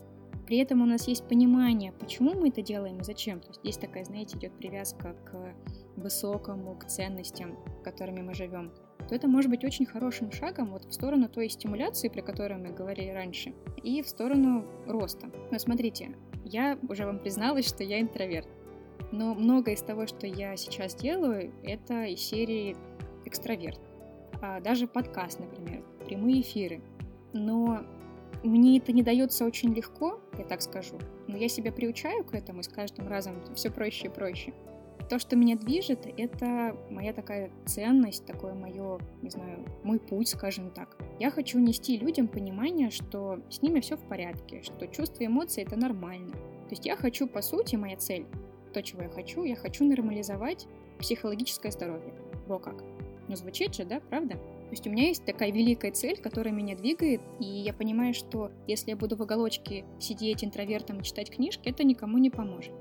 при 0.46 0.58
этом 0.58 0.80
у 0.80 0.86
нас 0.86 1.08
есть 1.08 1.26
понимание, 1.26 1.90
почему 1.90 2.34
мы 2.34 2.50
это 2.50 2.62
делаем 2.62 3.00
и 3.00 3.04
зачем. 3.04 3.40
То 3.40 3.48
есть 3.48 3.60
здесь 3.60 3.76
такая, 3.76 4.04
знаете, 4.04 4.36
идет 4.36 4.52
привязка 4.56 5.16
к 5.24 5.52
высокому, 5.96 6.76
к 6.78 6.84
ценностям, 6.84 7.58
которыми 7.82 8.20
мы 8.20 8.34
живем 8.34 8.72
то 9.08 9.14
это 9.14 9.28
может 9.28 9.50
быть 9.50 9.64
очень 9.64 9.86
хорошим 9.86 10.32
шагом 10.32 10.70
вот 10.70 10.84
в 10.84 10.92
сторону 10.92 11.28
той 11.28 11.48
стимуляции, 11.48 12.08
про 12.08 12.22
которую 12.22 12.60
мы 12.60 12.70
говорили 12.70 13.10
раньше, 13.10 13.54
и 13.82 14.02
в 14.02 14.08
сторону 14.08 14.64
роста. 14.86 15.30
Но 15.50 15.58
смотрите, 15.58 16.16
я 16.44 16.78
уже 16.88 17.06
вам 17.06 17.18
призналась, 17.18 17.68
что 17.68 17.82
я 17.82 18.00
интроверт. 18.00 18.48
Но 19.12 19.34
многое 19.34 19.74
из 19.74 19.82
того, 19.82 20.06
что 20.06 20.26
я 20.26 20.56
сейчас 20.56 20.94
делаю, 20.94 21.52
это 21.62 22.04
из 22.04 22.20
серии 22.20 22.76
экстраверт. 23.24 23.80
А 24.42 24.60
даже 24.60 24.86
подкаст, 24.86 25.40
например, 25.40 25.84
прямые 26.04 26.40
эфиры. 26.40 26.80
Но 27.32 27.80
мне 28.42 28.78
это 28.78 28.92
не 28.92 29.02
дается 29.02 29.44
очень 29.44 29.72
легко, 29.72 30.20
я 30.38 30.44
так 30.44 30.60
скажу, 30.62 30.98
но 31.26 31.36
я 31.36 31.48
себя 31.48 31.72
приучаю 31.72 32.24
к 32.24 32.34
этому, 32.34 32.60
и 32.60 32.62
с 32.62 32.68
каждым 32.68 33.08
разом 33.08 33.42
все 33.54 33.70
проще 33.70 34.08
и 34.08 34.10
проще. 34.10 34.52
То, 35.08 35.18
что 35.18 35.36
меня 35.36 35.56
движет, 35.56 36.06
это 36.16 36.76
моя 36.90 37.12
такая 37.12 37.50
ценность, 37.66 38.24
такое 38.24 38.54
мое, 38.54 38.98
не 39.22 39.30
знаю, 39.30 39.64
мой 39.82 40.00
путь, 40.00 40.28
скажем 40.28 40.70
так. 40.70 40.96
Я 41.20 41.30
хочу 41.30 41.58
нести 41.58 41.98
людям 41.98 42.26
понимание, 42.26 42.90
что 42.90 43.40
с 43.50 43.60
ними 43.60 43.80
все 43.80 43.96
в 43.96 44.08
порядке, 44.08 44.62
что 44.62 44.86
чувства 44.86 45.24
и 45.24 45.26
эмоции 45.26 45.62
это 45.62 45.76
нормально. 45.76 46.32
То 46.32 46.70
есть 46.70 46.86
я 46.86 46.96
хочу, 46.96 47.26
по 47.26 47.42
сути, 47.42 47.76
моя 47.76 47.96
цель, 47.96 48.26
то, 48.72 48.82
чего 48.82 49.02
я 49.02 49.08
хочу, 49.08 49.44
я 49.44 49.56
хочу 49.56 49.84
нормализовать 49.84 50.66
психологическое 50.98 51.70
здоровье. 51.70 52.14
Во 52.46 52.58
как. 52.58 52.82
Ну, 53.28 53.36
звучит 53.36 53.74
же, 53.74 53.84
да, 53.84 54.00
правда? 54.00 54.34
То 54.34 54.70
есть 54.70 54.86
у 54.86 54.90
меня 54.90 55.08
есть 55.08 55.24
такая 55.24 55.52
великая 55.52 55.92
цель, 55.92 56.16
которая 56.16 56.52
меня 56.52 56.76
двигает, 56.76 57.20
и 57.38 57.44
я 57.44 57.72
понимаю, 57.72 58.14
что 58.14 58.50
если 58.66 58.90
я 58.90 58.96
буду 58.96 59.16
в 59.16 59.22
уголочке 59.22 59.84
сидеть 60.00 60.42
интровертом 60.42 61.00
и 61.00 61.02
читать 61.04 61.30
книжки, 61.30 61.68
это 61.68 61.84
никому 61.84 62.18
не 62.18 62.30
поможет. 62.30 62.72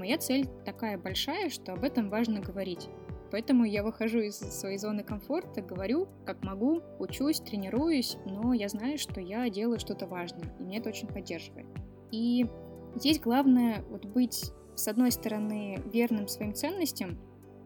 Моя 0.00 0.16
цель 0.16 0.48
такая 0.64 0.96
большая, 0.96 1.50
что 1.50 1.74
об 1.74 1.84
этом 1.84 2.08
важно 2.08 2.40
говорить. 2.40 2.88
Поэтому 3.30 3.66
я 3.66 3.82
выхожу 3.82 4.20
из 4.20 4.38
своей 4.38 4.78
зоны 4.78 5.04
комфорта, 5.04 5.60
говорю, 5.60 6.08
как 6.24 6.42
могу, 6.42 6.80
учусь, 6.98 7.40
тренируюсь, 7.40 8.16
но 8.24 8.54
я 8.54 8.70
знаю, 8.70 8.96
что 8.96 9.20
я 9.20 9.50
делаю 9.50 9.78
что-то 9.78 10.06
важное, 10.06 10.56
и 10.58 10.62
меня 10.62 10.78
это 10.78 10.88
очень 10.88 11.06
поддерживает. 11.06 11.66
И 12.10 12.46
здесь 12.96 13.20
главное 13.20 13.84
вот 13.90 14.06
быть, 14.06 14.52
с 14.74 14.88
одной 14.88 15.12
стороны, 15.12 15.82
верным 15.92 16.28
своим 16.28 16.54
ценностям, 16.54 17.18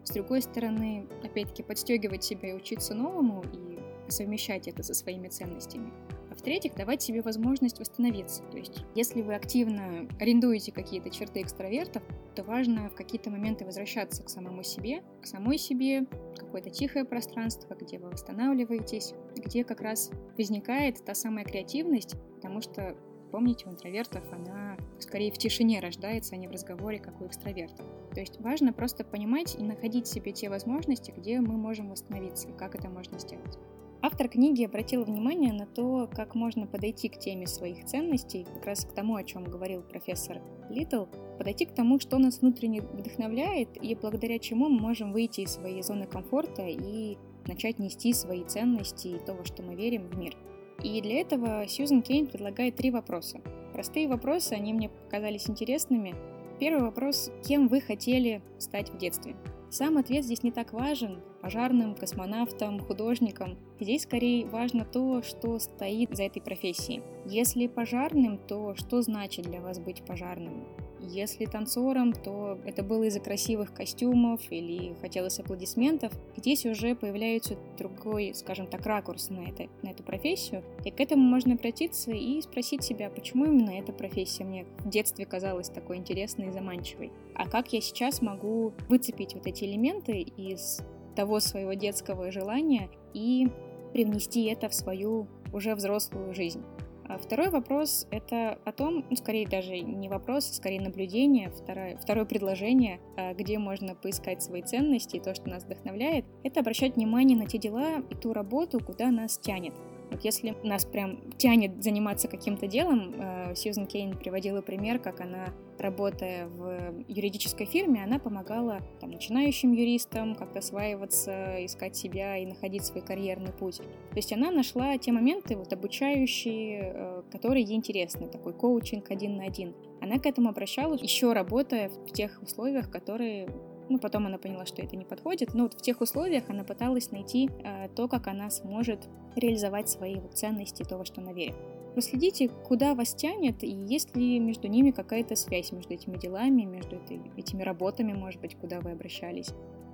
с 0.02 0.10
другой 0.10 0.42
стороны, 0.42 1.06
опять-таки, 1.22 1.62
подстегивать 1.62 2.24
себя 2.24 2.50
и 2.50 2.54
учиться 2.54 2.94
новому, 2.94 3.44
и 3.52 3.78
совмещать 4.10 4.66
это 4.66 4.82
со 4.82 4.92
своими 4.92 5.28
ценностями. 5.28 5.92
А 6.32 6.34
в-третьих, 6.34 6.74
давать 6.74 7.00
себе 7.00 7.22
возможность 7.22 7.78
восстановиться. 7.78 8.42
То 8.50 8.58
есть, 8.58 8.84
если 8.96 9.22
вы 9.22 9.36
активно 9.36 10.08
арендуете 10.18 10.72
какие-то 10.72 11.10
черты 11.10 11.42
экстравертов, 11.42 12.02
то 12.34 12.42
важно 12.44 12.88
в 12.90 12.94
какие-то 12.94 13.30
моменты 13.30 13.64
возвращаться 13.64 14.22
к 14.22 14.28
самому 14.28 14.62
себе, 14.62 15.02
к 15.22 15.26
самой 15.26 15.58
себе, 15.58 16.06
какое-то 16.36 16.70
тихое 16.70 17.04
пространство, 17.04 17.74
где 17.74 17.98
вы 17.98 18.10
восстанавливаетесь, 18.10 19.14
где 19.36 19.64
как 19.64 19.80
раз 19.80 20.10
возникает 20.36 21.04
та 21.04 21.14
самая 21.14 21.44
креативность, 21.44 22.16
потому 22.36 22.60
что 22.60 22.96
помните, 23.34 23.66
у 23.66 23.72
интровертов 23.72 24.22
она 24.30 24.76
скорее 25.00 25.32
в 25.32 25.38
тишине 25.38 25.80
рождается, 25.80 26.36
а 26.36 26.38
не 26.38 26.46
в 26.46 26.52
разговоре, 26.52 27.00
как 27.00 27.20
у 27.20 27.26
экстравертов. 27.26 27.84
То 28.14 28.20
есть 28.20 28.40
важно 28.40 28.72
просто 28.72 29.02
понимать 29.02 29.56
и 29.58 29.62
находить 29.64 30.06
себе 30.06 30.30
те 30.30 30.48
возможности, 30.48 31.12
где 31.16 31.40
мы 31.40 31.56
можем 31.56 31.90
восстановиться, 31.90 32.48
и 32.50 32.52
как 32.52 32.76
это 32.76 32.88
можно 32.88 33.18
сделать. 33.18 33.58
Автор 34.02 34.28
книги 34.28 34.64
обратил 34.64 35.02
внимание 35.02 35.52
на 35.52 35.66
то, 35.66 36.08
как 36.14 36.36
можно 36.36 36.68
подойти 36.68 37.08
к 37.08 37.18
теме 37.18 37.48
своих 37.48 37.84
ценностей, 37.86 38.46
как 38.54 38.66
раз 38.66 38.84
к 38.84 38.92
тому, 38.92 39.16
о 39.16 39.24
чем 39.24 39.42
говорил 39.42 39.82
профессор 39.82 40.40
Литл, 40.70 41.06
подойти 41.36 41.66
к 41.66 41.74
тому, 41.74 41.98
что 41.98 42.18
нас 42.18 42.40
внутренне 42.40 42.82
вдохновляет 42.82 43.82
и 43.82 43.96
благодаря 43.96 44.38
чему 44.38 44.68
мы 44.68 44.78
можем 44.78 45.12
выйти 45.12 45.40
из 45.40 45.54
своей 45.54 45.82
зоны 45.82 46.06
комфорта 46.06 46.62
и 46.68 47.18
начать 47.48 47.80
нести 47.80 48.12
свои 48.12 48.44
ценности 48.44 49.08
и 49.08 49.18
то, 49.18 49.34
во 49.34 49.44
что 49.44 49.64
мы 49.64 49.74
верим, 49.74 50.06
в 50.06 50.16
мир. 50.16 50.36
И 50.83 51.00
для 51.00 51.21
этого 51.21 51.66
Сьюзен 51.66 52.02
Кейн 52.02 52.26
предлагает 52.26 52.76
три 52.76 52.90
вопроса. 52.90 53.40
Простые 53.73 54.09
вопросы, 54.09 54.52
они 54.52 54.73
мне 54.73 54.88
показались 54.88 55.49
интересными. 55.49 56.14
Первый 56.61 56.83
вопрос– 56.83 57.31
кем 57.45 57.69
вы 57.69 57.81
хотели 57.81 58.43
стать 58.59 58.90
в 58.90 58.99
детстве? 58.99 59.37
Сам 59.71 59.99
ответ 59.99 60.25
здесь 60.25 60.45
не 60.45 60.52
так 60.52 60.73
важен. 60.73 61.21
Пожарным, 61.43 61.97
космонавтом, 61.97 62.78
художником. 62.78 63.59
Здесь 63.81 64.02
скорее 64.02 64.47
важно 64.47 64.85
то, 64.85 65.21
что 65.23 65.59
стоит 65.59 66.16
за 66.16 66.23
этой 66.23 66.40
профессией. 66.40 67.02
Если 67.26 67.66
пожарным, 67.66 68.38
то 68.38 68.76
что 68.76 69.02
значит 69.02 69.47
для 69.47 69.61
вас 69.61 69.81
быть 69.81 70.04
пожарным? 70.04 70.64
Если 71.11 71.44
танцором, 71.44 72.12
то 72.12 72.58
это 72.64 72.82
было 72.82 73.04
из-за 73.04 73.20
красивых 73.20 73.75
костюмов 73.75 74.40
или 74.50 74.94
хотелось 75.00 75.38
аплодисментов. 75.38 76.12
Здесь 76.37 76.64
уже 76.66 76.94
появляется 76.94 77.56
другой, 77.78 78.32
скажем 78.34 78.66
так, 78.66 78.84
ракурс 78.87 79.28
на, 79.28 79.40
это, 79.40 79.68
на 79.82 79.90
эту 79.90 80.02
профессию. 80.02 80.64
И 80.84 80.90
к 80.90 81.00
этому 81.00 81.23
можно 81.23 81.54
обратиться 81.54 82.11
и 82.11 82.40
спросить 82.40 82.82
себя, 82.82 83.11
почему 83.11 83.44
именно 83.44 83.70
эта 83.70 83.92
профессия 83.92 84.44
мне 84.44 84.66
в 84.78 84.88
детстве 84.88 85.26
казалась 85.26 85.68
такой 85.68 85.99
интересной 85.99 86.49
и 86.49 86.52
заманчивой. 86.52 87.12
А 87.34 87.49
как 87.49 87.73
я 87.73 87.80
сейчас 87.80 88.23
могу 88.23 88.73
выцепить 88.88 89.34
вот 89.34 89.46
эти 89.46 89.64
элементы 89.64 90.20
из 90.20 90.80
того 91.14 91.40
своего 91.40 91.75
детского 91.75 92.32
желания 92.32 92.88
и 93.12 93.49
привнести 93.92 94.44
это 94.44 94.68
в 94.68 94.75
свою 94.75 95.28
уже 95.52 95.75
взрослую 95.75 96.34
жизнь. 96.34 96.62
А 97.06 97.18
второй 97.18 97.50
вопрос— 97.50 98.06
это 98.11 98.58
о 98.64 98.73
том, 98.73 99.04
ну, 99.11 99.16
скорее 99.16 99.46
даже 99.46 99.78
не 99.78 100.08
вопрос, 100.08 100.50
а 100.50 100.54
скорее 100.54 100.80
наблюдение, 100.80 101.50
второе, 101.50 101.99
второе 101.99 102.25
предложение, 102.25 102.99
а, 103.16 103.34
где 103.34 103.58
можно 103.58 103.94
поискать 103.94 104.42
свои 104.42 104.62
ценности 104.62 105.16
и 105.16 105.20
то, 105.20 105.34
что 105.34 105.49
нас 105.50 105.64
вдохновляет, 105.64 106.25
это 106.44 106.61
обращать 106.61 106.96
внимание 106.96 107.37
на 107.37 107.46
те 107.46 107.58
дела 107.58 107.99
и 107.99 108.14
ту 108.14 108.32
работу, 108.32 108.80
куда 108.80 109.11
нас 109.11 109.38
тянет. 109.38 109.75
Вот 110.11 110.25
если 110.25 110.54
нас 110.62 110.84
прям 110.84 111.32
тянет 111.38 111.82
заниматься 111.82 112.28
каким-то 112.28 112.66
делом, 112.66 113.14
э, 113.16 113.54
Сьюзен 113.54 113.87
Кейн 113.87 114.16
приводила 114.16 114.61
пример, 114.61 114.99
как 114.99 115.20
она, 115.20 115.46
работая 115.78 116.46
в 116.46 117.04
юридической 117.08 117.66
фирме, 117.66 118.04
она 118.04 118.18
помогала 118.18 118.80
там, 119.00 119.11
начинающим 119.11 119.73
юристам 119.73 120.34
как-то 120.34 120.61
осваиваться, 120.61 121.64
искать 121.64 121.96
себя 121.96 122.37
и 122.37 122.46
находить 122.46 122.84
свой 122.84 123.02
карьерный 123.02 123.52
путь. 123.52 123.78
То 123.78 124.16
есть 124.16 124.32
она 124.32 124.50
нашла 124.50 124.96
те 124.99 125.11
моменты 125.11 125.56
вот, 125.56 125.73
обучающие, 125.73 126.92
э, 126.94 127.23
которые 127.30 127.64
ей 127.64 127.76
интересны, 127.76 128.28
такой 128.28 128.52
коучинг 128.52 129.11
один 129.11 129.37
на 129.37 129.44
один. 129.44 129.75
Она 130.00 130.18
к 130.18 130.26
этому 130.26 130.50
обращалась, 130.50 131.02
еще 131.02 131.32
работая 131.32 131.88
в 131.88 132.12
тех 132.12 132.40
условиях, 132.42 132.90
которые 132.90 133.49
ну, 133.88 133.98
потом 133.98 134.26
она 134.26 134.38
поняла, 134.38 134.66
что 134.66 134.82
это 134.82 134.96
не 134.96 135.04
подходит, 135.04 135.54
но 135.54 135.64
вот 135.64 135.74
в 135.74 135.82
тех 135.82 136.00
условиях 136.00 136.48
она 136.48 136.64
пыталась 136.64 137.10
найти 137.10 137.50
э, 137.62 137.88
то, 137.94 138.08
как 138.08 138.26
она 138.26 138.50
сможет 138.50 139.08
реализовать 139.36 139.88
свои 139.88 140.16
вот 140.16 140.34
ценности, 140.34 140.82
то, 140.82 140.96
во 140.96 141.04
что 141.04 141.20
она 141.20 141.32
верит. 141.32 141.54
Проследите, 141.92 142.48
куда 142.48 142.94
вас 142.94 143.14
тянет, 143.14 143.62
и 143.62 143.70
есть 143.70 144.16
ли 144.16 144.40
между 144.40 144.66
ними 144.66 144.90
какая-то 144.90 145.36
связь 145.36 145.70
между 145.70 145.94
этими 145.94 146.16
делами, 146.16 146.62
между 146.62 146.96
этой, 146.96 147.20
этими 147.36 147.62
работами, 147.62 148.12
может 148.12 148.40
быть, 148.40 148.56
куда 148.56 148.80
вы 148.80 148.90
обращались. 148.90 149.50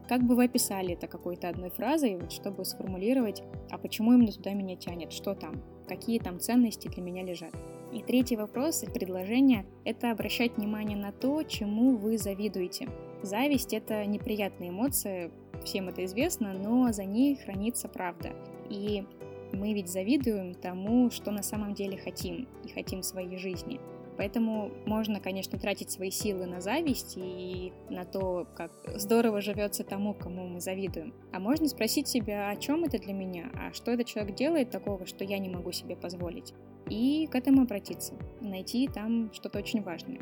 Как 0.08 0.22
бы 0.22 0.34
вы 0.34 0.44
описали 0.44 0.94
это 0.94 1.06
какой-то 1.06 1.48
одной 1.48 1.70
фразой, 1.70 2.16
вот, 2.16 2.32
чтобы 2.32 2.64
сформулировать, 2.64 3.42
а 3.70 3.76
почему 3.76 4.14
именно 4.14 4.32
туда 4.32 4.54
меня 4.54 4.76
тянет, 4.76 5.12
что 5.12 5.34
там, 5.34 5.62
какие 5.86 6.18
там 6.18 6.40
ценности 6.40 6.88
для 6.88 7.02
меня 7.02 7.22
лежат. 7.22 7.54
И 7.92 8.02
третий 8.02 8.36
вопрос, 8.36 8.84
предложение– 8.94 9.66
это 9.84 10.10
обращать 10.10 10.56
внимание 10.56 10.96
на 10.96 11.12
то, 11.12 11.42
чему 11.42 11.96
вы 11.96 12.18
завидуете. 12.18 12.88
Зависть– 13.22 13.72
это 13.74 14.04
неприятная 14.06 14.70
эмоция, 14.70 15.30
всем 15.64 15.88
это 15.88 16.04
известно, 16.04 16.52
но 16.52 16.90
за 16.92 17.04
ней 17.04 17.36
хранится 17.36 17.88
правда. 17.88 18.30
И 18.68 19.04
мы 19.52 19.74
ведь 19.74 19.88
завидуем 19.88 20.54
тому, 20.54 21.10
что 21.10 21.30
на 21.30 21.42
самом 21.42 21.74
деле 21.74 21.98
хотим, 21.98 22.48
и 22.64 22.68
хотим 22.68 23.02
своей 23.02 23.36
жизни. 23.36 23.80
Поэтому 24.16 24.70
можно, 24.84 25.18
конечно, 25.18 25.58
тратить 25.58 25.90
свои 25.90 26.10
силы 26.10 26.44
на 26.44 26.60
зависть 26.60 27.14
и 27.16 27.72
на 27.88 28.04
то, 28.04 28.46
как 28.54 28.70
здорово 28.96 29.40
живется 29.40 29.82
тому, 29.82 30.12
кому 30.12 30.46
мы 30.46 30.60
завидуем. 30.60 31.14
А 31.32 31.40
можно 31.40 31.68
спросить 31.68 32.06
себя, 32.06 32.50
о 32.50 32.56
чем 32.56 32.84
это 32.84 32.98
для 32.98 33.14
меня, 33.14 33.50
а 33.54 33.72
что 33.72 33.90
этот 33.90 34.06
человек 34.06 34.34
делает 34.34 34.70
такого, 34.70 35.06
что 35.06 35.24
я 35.24 35.38
не 35.38 35.48
могу 35.48 35.72
себе 35.72 35.96
позволить. 35.96 36.52
И 36.90 37.28
к 37.30 37.34
этому 37.34 37.62
обратиться, 37.62 38.14
найти 38.40 38.88
там 38.88 39.32
что-то 39.32 39.58
очень 39.58 39.82
важное. 39.82 40.20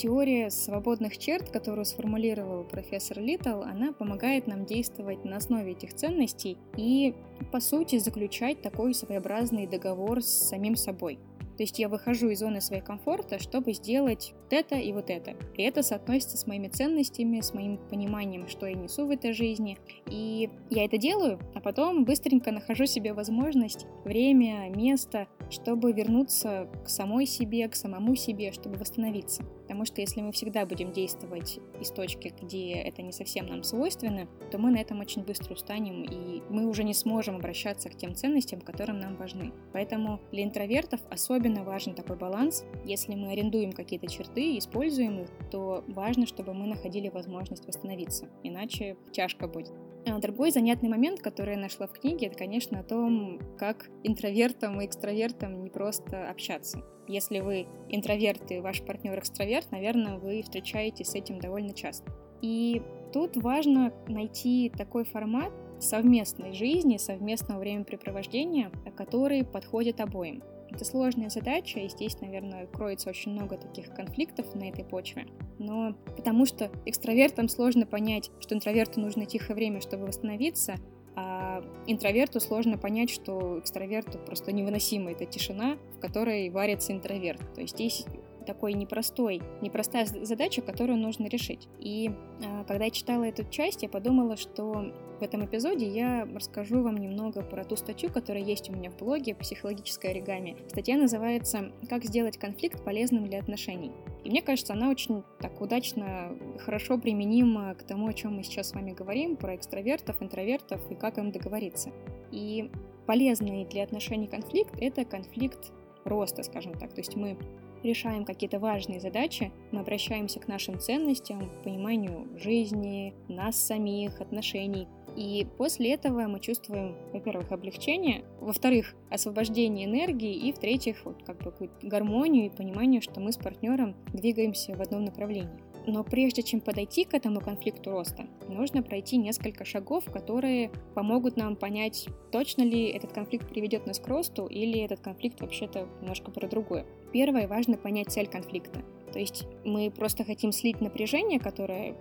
Теория 0.00 0.48
свободных 0.48 1.18
черт, 1.18 1.50
которую 1.50 1.84
сформулировал 1.84 2.64
профессор 2.64 3.20
Литтл, 3.20 3.60
она 3.60 3.92
помогает 3.92 4.46
нам 4.46 4.64
действовать 4.64 5.26
на 5.26 5.36
основе 5.36 5.72
этих 5.72 5.92
ценностей 5.92 6.56
и, 6.74 7.14
по 7.52 7.60
сути, 7.60 7.98
заключать 7.98 8.62
такой 8.62 8.94
своеобразный 8.94 9.66
договор 9.66 10.22
с 10.22 10.48
самим 10.48 10.74
собой. 10.74 11.18
То 11.58 11.64
есть 11.64 11.78
я 11.78 11.90
выхожу 11.90 12.30
из 12.30 12.38
зоны 12.38 12.62
своего 12.62 12.82
комфорта, 12.82 13.38
чтобы 13.38 13.74
сделать 13.74 14.32
вот 14.44 14.54
это 14.54 14.76
и 14.76 14.90
вот 14.94 15.10
это. 15.10 15.32
И 15.58 15.62
это 15.62 15.82
соотносится 15.82 16.38
с 16.38 16.46
моими 16.46 16.68
ценностями, 16.68 17.42
с 17.42 17.52
моим 17.52 17.76
пониманием, 17.76 18.48
что 18.48 18.64
я 18.64 18.72
несу 18.72 19.04
в 19.06 19.10
этой 19.10 19.34
жизни. 19.34 19.76
И 20.06 20.48
я 20.70 20.86
это 20.86 20.96
делаю, 20.96 21.38
а 21.54 21.60
потом 21.60 22.06
быстренько 22.06 22.52
нахожу 22.52 22.86
себе 22.86 23.12
возможность, 23.12 23.84
время, 24.06 24.70
место, 24.74 25.28
чтобы 25.50 25.92
вернуться 25.92 26.70
к 26.86 26.88
самой 26.88 27.26
себе, 27.26 27.68
к 27.68 27.74
самому 27.74 28.16
себе, 28.16 28.50
чтобы 28.52 28.78
восстановиться. 28.78 29.44
Потому 29.70 29.84
что 29.84 30.00
если 30.00 30.20
мы 30.20 30.32
всегда 30.32 30.66
будем 30.66 30.90
действовать 30.90 31.60
из 31.80 31.90
точки, 31.92 32.34
где 32.42 32.72
это 32.72 33.02
не 33.02 33.12
совсем 33.12 33.46
нам 33.46 33.62
свойственно, 33.62 34.26
то 34.50 34.58
мы 34.58 34.72
на 34.72 34.78
этом 34.78 34.98
очень 34.98 35.22
быстро 35.22 35.54
устанем, 35.54 36.02
и 36.02 36.42
мы 36.50 36.66
уже 36.66 36.82
не 36.82 36.92
сможем 36.92 37.36
обращаться 37.36 37.88
к 37.88 37.96
тем 37.96 38.16
ценностям, 38.16 38.60
которым 38.60 38.98
нам 38.98 39.14
важны. 39.14 39.52
Поэтому 39.72 40.18
для 40.32 40.42
интровертов 40.42 41.00
особенно 41.08 41.62
важен 41.62 41.94
такой 41.94 42.16
баланс. 42.16 42.64
Если 42.84 43.14
мы 43.14 43.30
арендуем 43.30 43.70
какие-то 43.70 44.08
черты 44.08 44.54
и 44.54 44.58
используем 44.58 45.20
их, 45.20 45.28
то 45.52 45.84
важно, 45.86 46.26
чтобы 46.26 46.52
мы 46.52 46.66
находили 46.66 47.08
возможность 47.08 47.64
восстановиться, 47.64 48.28
иначе 48.42 48.96
тяжко 49.12 49.46
будет. 49.46 49.72
А 50.06 50.18
другой 50.18 50.50
занятный 50.50 50.88
момент, 50.88 51.20
который 51.20 51.54
я 51.54 51.60
нашла 51.60 51.86
в 51.86 51.92
книге, 51.92 52.28
это, 52.28 52.38
конечно, 52.38 52.80
о 52.80 52.82
том, 52.84 53.38
как 53.58 53.90
интровертам 54.02 54.80
и 54.80 54.86
экстравертам 54.86 55.62
не 55.62 55.70
просто 55.70 56.30
общаться. 56.30 56.82
Если 57.06 57.40
вы 57.40 57.66
интроверт 57.88 58.50
и 58.50 58.60
ваш 58.60 58.82
партнер 58.82 59.18
экстраверт, 59.18 59.70
наверное, 59.72 60.18
вы 60.18 60.42
встречаетесь 60.42 61.08
с 61.08 61.14
этим 61.14 61.38
довольно 61.38 61.74
часто. 61.74 62.10
И 62.40 62.82
тут 63.12 63.36
важно 63.36 63.92
найти 64.08 64.70
такой 64.70 65.04
формат 65.04 65.52
совместной 65.80 66.52
жизни, 66.52 66.96
совместного 66.96 67.58
времяпрепровождения, 67.60 68.70
который 68.96 69.44
подходит 69.44 70.00
обоим. 70.00 70.42
Это 70.70 70.84
сложная 70.84 71.30
задача, 71.30 71.80
и 71.80 71.88
здесь, 71.88 72.20
наверное, 72.20 72.66
кроется 72.66 73.10
очень 73.10 73.32
много 73.32 73.56
таких 73.56 73.92
конфликтов 73.92 74.54
на 74.54 74.68
этой 74.68 74.84
почве. 74.84 75.26
Но 75.60 75.94
потому 76.16 76.46
что 76.46 76.70
экстравертам 76.86 77.48
сложно 77.48 77.86
понять, 77.86 78.30
что 78.40 78.54
интроверту 78.54 78.98
нужно 78.98 79.26
тихое 79.26 79.54
время, 79.54 79.80
чтобы 79.82 80.06
восстановиться, 80.06 80.76
а 81.16 81.62
интроверту 81.86 82.40
сложно 82.40 82.78
понять, 82.78 83.10
что 83.10 83.58
экстраверту 83.58 84.18
просто 84.18 84.52
невыносима 84.52 85.12
эта 85.12 85.26
тишина, 85.26 85.76
в 85.96 86.00
которой 86.00 86.48
варится 86.48 86.92
интроверт. 86.92 87.40
То 87.54 87.60
есть 87.60 87.74
здесь 87.74 88.06
такой 88.46 88.72
непростой, 88.72 89.42
непростая 89.60 90.06
задача, 90.06 90.62
которую 90.62 90.98
нужно 90.98 91.26
решить. 91.26 91.68
И 91.78 92.10
э, 92.42 92.64
когда 92.66 92.86
я 92.86 92.90
читала 92.90 93.24
эту 93.24 93.44
часть, 93.44 93.82
я 93.82 93.88
подумала, 93.88 94.38
что 94.38 94.92
в 95.20 95.22
этом 95.22 95.44
эпизоде 95.44 95.86
я 95.86 96.26
расскажу 96.34 96.82
вам 96.82 96.96
немного 96.96 97.42
про 97.42 97.64
ту 97.64 97.76
статью, 97.76 98.10
которая 98.10 98.42
есть 98.42 98.70
у 98.70 98.72
меня 98.72 98.90
в 98.90 98.96
блоге 98.96 99.34
«Психологическое 99.34 100.08
оригами». 100.08 100.56
Статья 100.68 100.96
называется 100.96 101.70
«Как 101.88 102.04
сделать 102.04 102.38
конфликт 102.38 102.82
полезным 102.82 103.26
для 103.26 103.40
отношений». 103.40 103.92
И 104.24 104.30
мне 104.30 104.42
кажется, 104.42 104.72
она 104.72 104.90
очень 104.90 105.22
так 105.40 105.60
удачно, 105.60 106.36
хорошо 106.58 106.98
применима 106.98 107.74
к 107.74 107.82
тому, 107.82 108.08
о 108.08 108.12
чем 108.12 108.36
мы 108.36 108.42
сейчас 108.42 108.70
с 108.70 108.74
вами 108.74 108.92
говорим, 108.92 109.36
про 109.36 109.54
экстравертов, 109.56 110.22
интровертов 110.22 110.80
и 110.90 110.94
как 110.94 111.18
им 111.18 111.30
договориться. 111.30 111.90
И 112.30 112.70
полезный 113.06 113.64
для 113.64 113.84
отношений 113.84 114.26
конфликт— 114.26 114.74
это 114.80 115.04
конфликт 115.04 115.72
роста, 116.04 116.42
скажем 116.42 116.74
так. 116.74 116.92
То 116.92 117.00
есть 117.00 117.16
мы 117.16 117.36
решаем 117.82 118.24
какие-то 118.24 118.58
важные 118.58 119.00
задачи, 119.00 119.52
мы 119.72 119.80
обращаемся 119.80 120.38
к 120.38 120.48
нашим 120.48 120.78
ценностям, 120.78 121.50
пониманию 121.64 122.28
жизни, 122.38 123.14
нас 123.28 123.56
самих, 123.56 124.20
отношений. 124.20 124.86
И 125.16 125.46
после 125.58 125.94
этого 125.94 126.22
мы 126.22 126.40
чувствуем, 126.40 126.96
во-первых, 127.12 127.52
облегчение, 127.52 128.24
во-вторых, 128.40 128.94
освобождение 129.10 129.86
энергии, 129.86 130.34
и 130.34 130.52
в-третьих, 130.52 131.04
вот 131.04 131.22
как 131.24 131.38
бы 131.38 131.50
какую-то 131.50 131.74
гармонию 131.86 132.46
и 132.46 132.56
понимание, 132.56 133.00
что 133.00 133.20
мы 133.20 133.32
с 133.32 133.36
партнером 133.36 133.96
двигаемся 134.12 134.74
в 134.76 134.80
одном 134.80 135.04
направлении. 135.04 135.70
Но 135.86 136.04
прежде 136.04 136.42
чем 136.42 136.60
подойти 136.60 137.04
к 137.04 137.14
этому 137.14 137.40
конфликту 137.40 137.90
роста, 137.90 138.26
нужно 138.48 138.82
пройти 138.82 139.16
несколько 139.16 139.64
шагов, 139.64 140.04
которые 140.04 140.70
помогут 140.94 141.36
нам 141.36 141.56
понять, 141.56 142.06
точно 142.30 142.62
ли 142.62 142.88
этот 142.88 143.12
конфликт 143.12 143.48
приведет 143.48 143.86
нас 143.86 143.98
к 143.98 144.06
росту 144.06 144.46
или 144.46 144.80
этот 144.80 145.00
конфликт 145.00 145.40
вообще-то 145.40 145.88
немножко 146.00 146.30
про 146.30 146.46
другое. 146.48 146.86
Первое, 147.12 147.48
важно 147.48 147.76
понять 147.76 148.10
цель 148.10 148.26
конфликта. 148.26 148.82
То 149.12 149.18
есть 149.18 149.46
мы 149.64 149.90
просто 149.90 150.22
хотим 150.24 150.52
слить 150.52 150.80
напряжение, 150.80 151.40
которое 151.40 151.96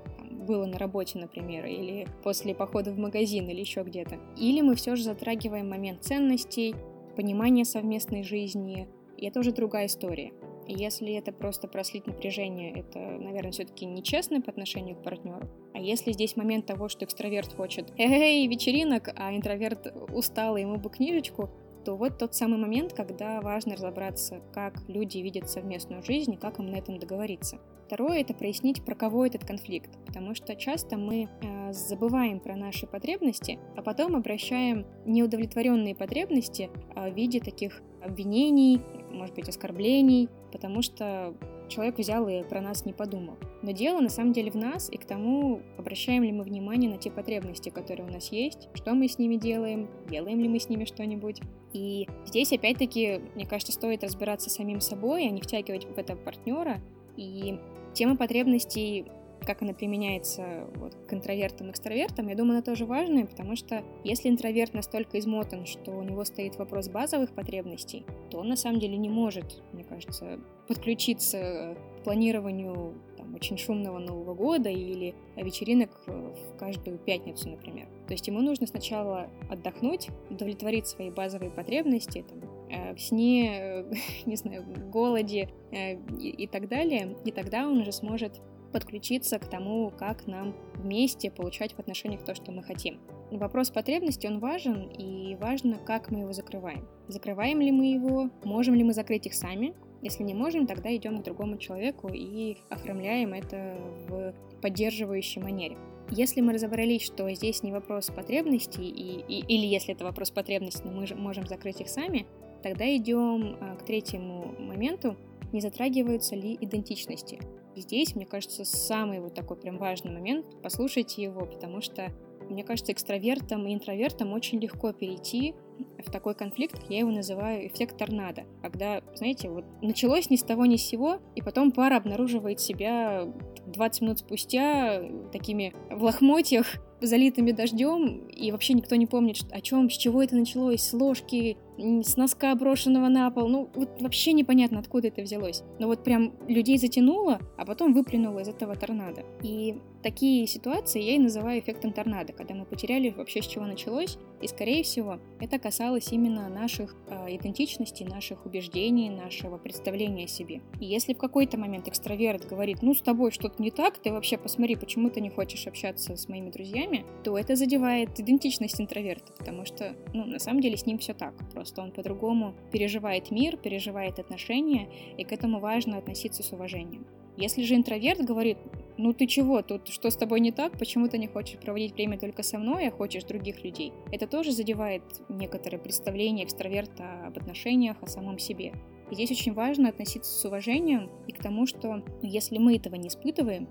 было 0.49 0.65
на 0.65 0.79
работе, 0.79 1.19
например, 1.19 1.65
или 1.67 2.07
после 2.23 2.55
похода 2.55 2.91
в 2.91 2.97
магазин 2.97 3.47
или 3.47 3.59
еще 3.59 3.83
где-то. 3.83 4.17
Или 4.35 4.61
мы 4.61 4.73
все 4.73 4.95
же 4.95 5.03
затрагиваем 5.03 5.69
момент 5.69 6.03
ценностей, 6.03 6.75
понимания 7.15 7.65
совместной 7.65 8.23
жизни, 8.23 8.87
и 9.15 9.27
это 9.27 9.41
уже 9.41 9.51
другая 9.51 9.85
история. 9.85 10.33
Если 10.67 11.13
это 11.13 11.31
просто 11.31 11.67
прослить 11.67 12.07
напряжение, 12.07 12.79
это, 12.79 12.99
наверное, 12.99 13.51
все-таки 13.51 13.85
нечестно 13.85 14.41
по 14.41 14.49
отношению 14.49 14.95
к 14.95 15.03
партнеру. 15.03 15.47
А 15.73 15.79
если 15.79 16.13
здесь 16.13 16.35
момент 16.35 16.65
того, 16.65 16.89
что 16.89 17.05
экстраверт 17.05 17.53
хочет 17.53 17.91
«Эй, 17.97 18.47
вечеринок», 18.47 19.09
а 19.15 19.35
интроверт 19.35 19.93
устал, 20.13 20.57
ему 20.57 20.77
бы 20.77 20.89
книжечку, 20.89 21.49
то 21.85 21.95
вот 21.95 22.17
тот 22.17 22.33
самый 22.33 22.57
момент, 22.57 22.93
когда 22.93 23.41
важно 23.41 23.75
разобраться, 23.75 24.41
как 24.53 24.81
люди 24.87 25.19
видят 25.19 25.49
совместную 25.49 26.03
жизнь 26.03 26.33
и 26.33 26.37
как 26.37 26.59
им 26.59 26.71
на 26.71 26.75
этом 26.75 26.97
договориться. 26.97 27.59
Второе— 27.89 28.19
это 28.21 28.35
прояснить, 28.35 28.85
про 28.85 28.93
кого 28.93 29.25
этот 29.25 29.45
конфликт, 29.45 29.89
потому 30.05 30.35
что 30.35 30.55
часто 30.55 30.95
мы 30.95 31.27
э, 31.41 31.73
забываем 31.73 32.39
про 32.39 32.55
наши 32.55 32.85
потребности, 32.85 33.57
а 33.75 33.81
потом 33.81 34.15
обращаем 34.15 34.85
неудовлетворенные 35.07 35.95
потребности 35.95 36.69
э, 36.95 37.09
в 37.09 37.15
виде 37.15 37.39
таких 37.39 37.81
обвинений, 38.03 38.79
может 39.11 39.33
быть, 39.33 39.49
оскорблений, 39.49 40.29
потому 40.51 40.83
что 40.83 41.33
человек 41.67 41.97
взял 41.97 42.29
и 42.29 42.43
про 42.43 42.61
нас 42.61 42.85
не 42.85 42.93
подумал. 42.93 43.37
Но 43.63 43.71
дело 43.71 44.01
на 44.01 44.09
самом 44.09 44.33
деле 44.33 44.51
в 44.51 44.55
нас 44.55 44.87
и 44.91 44.97
к 44.97 45.05
тому, 45.05 45.63
обращаем 45.79 46.21
ли 46.21 46.31
мы 46.31 46.43
внимание 46.43 46.91
на 46.91 46.99
те 46.99 47.09
потребности, 47.09 47.69
которые 47.69 48.07
у 48.07 48.11
нас 48.11 48.31
есть, 48.31 48.69
что 48.75 48.93
мы 48.93 49.07
с 49.07 49.17
ними 49.17 49.35
делаем, 49.35 49.89
делаем 50.07 50.39
ли 50.39 50.47
мы 50.47 50.59
с 50.59 50.69
ними 50.69 50.85
что-нибудь. 50.85 51.41
И 51.73 52.07
здесь, 52.27 52.53
опять-таки, 52.53 53.19
мне 53.33 53.47
кажется, 53.47 53.73
стоит 53.73 54.03
разбираться 54.03 54.51
самим 54.51 54.79
собой, 54.79 55.25
а 55.25 55.31
не 55.31 55.41
втягивать 55.41 55.85
в 55.85 55.97
это 55.97 56.15
партнера. 56.15 56.77
И 57.17 57.59
тема 57.93 58.15
потребностей 58.15 59.05
как 59.45 59.61
она 59.61 59.73
применяется 59.73 60.67
вот, 60.75 60.95
к 61.07 61.13
интровертам 61.13 61.67
и 61.67 61.71
экстравертам, 61.71 62.27
я 62.27 62.35
думаю, 62.35 62.57
она 62.57 62.61
тоже 62.61 62.85
важная, 62.85 63.25
потому 63.25 63.55
что 63.55 63.83
если 64.03 64.29
интроверт 64.29 64.73
настолько 64.73 65.19
измотан, 65.19 65.65
что 65.65 65.91
у 65.91 66.03
него 66.03 66.23
стоит 66.25 66.57
вопрос 66.57 66.89
базовых 66.89 67.33
потребностей, 67.33 68.05
то 68.29 68.39
он 68.39 68.49
на 68.49 68.55
самом 68.55 68.79
деле 68.79 68.97
не 68.97 69.09
может, 69.09 69.63
мне 69.73 69.83
кажется, 69.83 70.39
подключиться 70.67 71.75
к 71.99 72.03
планированию 72.03 72.93
там, 73.17 73.33
очень 73.35 73.57
шумного 73.57 73.99
Нового 73.99 74.33
года 74.33 74.69
или 74.69 75.15
вечеринок 75.35 75.89
в 76.07 76.57
каждую 76.57 76.97
пятницу, 76.97 77.49
например. 77.49 77.87
То 78.07 78.13
есть 78.13 78.27
ему 78.27 78.41
нужно 78.41 78.67
сначала 78.67 79.29
отдохнуть, 79.49 80.09
удовлетворить 80.29 80.87
свои 80.87 81.09
базовые 81.09 81.51
потребности, 81.51 82.23
там, 82.27 82.39
э, 82.39 82.48
в 82.69 82.99
сне, 82.99 83.51
э, 83.51 83.93
не 84.25 84.35
знаю, 84.35 84.65
голоде 84.91 85.49
э, 85.71 85.95
и 86.17 86.47
так 86.47 86.67
далее, 86.67 87.15
и 87.25 87.31
тогда 87.31 87.67
он 87.67 87.81
уже 87.81 87.91
сможет 87.91 88.41
подключиться 88.71 89.39
к 89.39 89.47
тому, 89.47 89.91
как 89.97 90.27
нам 90.27 90.55
вместе 90.75 91.31
получать 91.31 91.73
в 91.73 91.79
отношениях 91.79 92.23
то, 92.23 92.35
что 92.35 92.51
мы 92.51 92.63
хотим. 92.63 92.99
Вопрос 93.31 93.69
потребности, 93.69 94.27
он 94.27 94.39
важен, 94.39 94.89
и 94.89 95.35
важно, 95.35 95.77
как 95.85 96.11
мы 96.11 96.21
его 96.21 96.33
закрываем. 96.33 96.87
Закрываем 97.07 97.61
ли 97.61 97.71
мы 97.71 97.87
его, 97.87 98.29
можем 98.43 98.75
ли 98.75 98.83
мы 98.83 98.93
закрыть 98.93 99.25
их 99.25 99.33
сами, 99.33 99.73
если 100.01 100.23
не 100.23 100.33
можем, 100.33 100.65
тогда 100.65 100.95
идем 100.95 101.19
к 101.19 101.23
другому 101.23 101.57
человеку 101.57 102.09
и 102.13 102.57
оформляем 102.69 103.33
это 103.33 103.77
в 104.07 104.33
поддерживающей 104.61 105.41
манере. 105.41 105.77
Если 106.11 106.41
мы 106.41 106.53
разобрались, 106.53 107.03
что 107.03 107.29
здесь 107.33 107.61
не 107.61 107.71
вопрос 107.71 108.07
потребностей, 108.07 108.89
и, 108.89 109.19
и, 109.27 109.45
или 109.45 109.65
если 109.67 109.93
это 109.93 110.05
вопрос 110.05 110.31
потребностей, 110.31 110.81
но 110.85 110.91
мы 110.91 111.05
же 111.05 111.15
можем 111.15 111.45
закрыть 111.45 111.81
их 111.81 111.89
сами, 111.89 112.25
тогда 112.61 112.95
идем 112.95 113.57
а, 113.59 113.75
к 113.75 113.85
третьему 113.85 114.55
моменту, 114.59 115.15
не 115.51 115.61
затрагиваются 115.61 116.35
ли 116.35 116.57
идентичности. 116.59 117.39
Здесь, 117.75 118.15
мне 118.15 118.25
кажется, 118.25 118.65
самый 118.65 119.19
вот 119.19 119.33
такой 119.33 119.57
прям 119.57 119.77
важный 119.77 120.11
момент, 120.11 120.45
послушайте 120.61 121.21
его, 121.23 121.45
потому 121.45 121.81
что, 121.81 122.11
мне 122.49 122.63
кажется, 122.63 122.91
экстравертам 122.91 123.67
и 123.67 123.73
интровертам 123.73 124.33
очень 124.33 124.59
легко 124.59 124.91
перейти 124.91 125.55
в 125.97 126.11
такой 126.11 126.35
конфликт, 126.35 126.81
я 126.89 126.99
его 126.99 127.11
называю 127.11 127.67
эффект 127.67 127.97
торнадо, 127.97 128.43
когда, 128.61 129.01
знаете, 129.15 129.49
вот 129.49 129.65
началось 129.81 130.29
ни 130.29 130.35
с 130.35 130.43
того 130.43 130.65
ни 130.65 130.75
с 130.75 130.81
сего, 130.81 131.19
и 131.35 131.41
потом 131.41 131.71
пара 131.71 131.97
обнаруживает 131.97 132.59
себя 132.59 133.31
20 133.71 134.01
минут 134.01 134.19
спустя 134.19 135.01
такими 135.31 135.73
в 135.89 136.03
лохмотьях, 136.03 136.77
залитыми 137.01 137.51
дождем, 137.51 138.27
и 138.27 138.51
вообще 138.51 138.73
никто 138.73 138.95
не 138.95 139.05
помнит, 139.05 139.37
о 139.51 139.61
чем, 139.61 139.89
с 139.89 139.93
чего 139.93 140.21
это 140.21 140.35
началось, 140.35 140.81
с 140.81 140.93
ложки, 140.93 141.57
с 141.77 142.17
носка 142.17 142.53
брошенного 142.55 143.07
на 143.07 143.29
пол, 143.31 143.47
ну 143.47 143.69
вот 143.73 144.01
вообще 144.01 144.33
непонятно, 144.33 144.79
откуда 144.79 145.07
это 145.07 145.21
взялось. 145.21 145.63
Но 145.79 145.87
вот 145.87 146.03
прям 146.03 146.33
людей 146.47 146.77
затянуло, 146.77 147.39
а 147.57 147.65
потом 147.65 147.93
выплюнуло 147.93 148.39
из 148.39 148.49
этого 148.49 148.75
торнадо. 148.75 149.23
И 149.41 149.77
такие 150.03 150.45
ситуации 150.47 151.01
я 151.01 151.15
и 151.15 151.19
называю 151.19 151.61
эффектом 151.61 151.93
торнадо, 151.93 152.33
когда 152.33 152.53
мы 152.53 152.65
потеряли 152.65 153.09
вообще 153.09 153.41
с 153.41 153.47
чего 153.47 153.65
началось, 153.65 154.17
и 154.41 154.47
скорее 154.47 154.83
всего 154.83 155.19
это 155.39 155.57
касалось 155.57 156.11
именно 156.11 156.49
наших 156.49 156.95
э, 157.07 157.35
идентичностей, 157.35 158.05
наших 158.05 158.45
убеждений, 158.45 159.09
нашего 159.09 159.57
представления 159.57 160.25
о 160.25 160.27
себе. 160.27 160.61
И 160.79 160.85
если 160.85 161.13
в 161.13 161.17
какой-то 161.17 161.57
момент 161.57 161.87
экстраверт 161.87 162.45
говорит, 162.45 162.81
ну 162.81 162.93
с 162.93 163.01
тобой 163.01 163.31
что-то 163.31 163.58
не 163.59 163.71
так, 163.71 163.97
ты 163.97 164.11
вообще 164.11 164.37
посмотри, 164.37 164.75
почему 164.75 165.09
ты 165.09 165.21
не 165.21 165.29
хочешь 165.29 165.67
общаться 165.67 166.15
с 166.15 166.27
моими 166.27 166.49
друзьями, 166.49 167.05
то 167.23 167.37
это 167.37 167.55
задевает 167.55 168.19
идентичность 168.19 168.79
интроверта, 168.79 169.33
потому 169.37 169.65
что, 169.65 169.95
ну, 170.13 170.25
на 170.25 170.39
самом 170.39 170.61
деле 170.61 170.77
с 170.77 170.85
ним 170.85 170.97
все 170.97 171.13
так, 171.13 171.33
просто 171.51 171.81
он 171.81 171.91
по-другому 171.91 172.55
переживает 172.71 173.31
мир, 173.31 173.57
переживает 173.57 174.19
отношения, 174.19 174.89
и 175.17 175.23
к 175.23 175.31
этому 175.31 175.59
важно 175.59 175.97
относиться 175.97 176.43
с 176.43 176.51
уважением. 176.51 177.05
Если 177.37 177.63
же 177.63 177.75
интроверт 177.75 178.19
говорит, 178.19 178.57
ну 178.97 179.13
ты 179.13 179.25
чего, 179.25 179.61
тут 179.61 179.87
что 179.87 180.09
с 180.09 180.17
тобой 180.17 180.41
не 180.41 180.51
так, 180.51 180.77
почему 180.77 181.07
ты 181.07 181.17
не 181.17 181.27
хочешь 181.27 181.57
проводить 181.57 181.93
время 181.93 182.19
только 182.19 182.43
со 182.43 182.57
мной, 182.57 182.87
а 182.87 182.91
хочешь 182.91 183.23
других 183.23 183.63
людей, 183.63 183.93
это 184.11 184.27
тоже 184.27 184.51
задевает 184.51 185.03
некоторые 185.29 185.79
представления 185.79 186.43
экстраверта 186.43 187.25
об 187.25 187.37
отношениях, 187.37 187.95
о 188.01 188.07
самом 188.07 188.39
себе. 188.39 188.73
И 189.11 189.15
здесь 189.15 189.31
очень 189.31 189.53
важно 189.53 189.89
относиться 189.89 190.31
с 190.31 190.45
уважением 190.45 191.09
и 191.27 191.31
к 191.31 191.41
тому, 191.41 191.65
что 191.65 192.03
если 192.21 192.57
мы 192.57 192.75
этого 192.75 192.95
не 192.95 193.07
испытываем, 193.07 193.67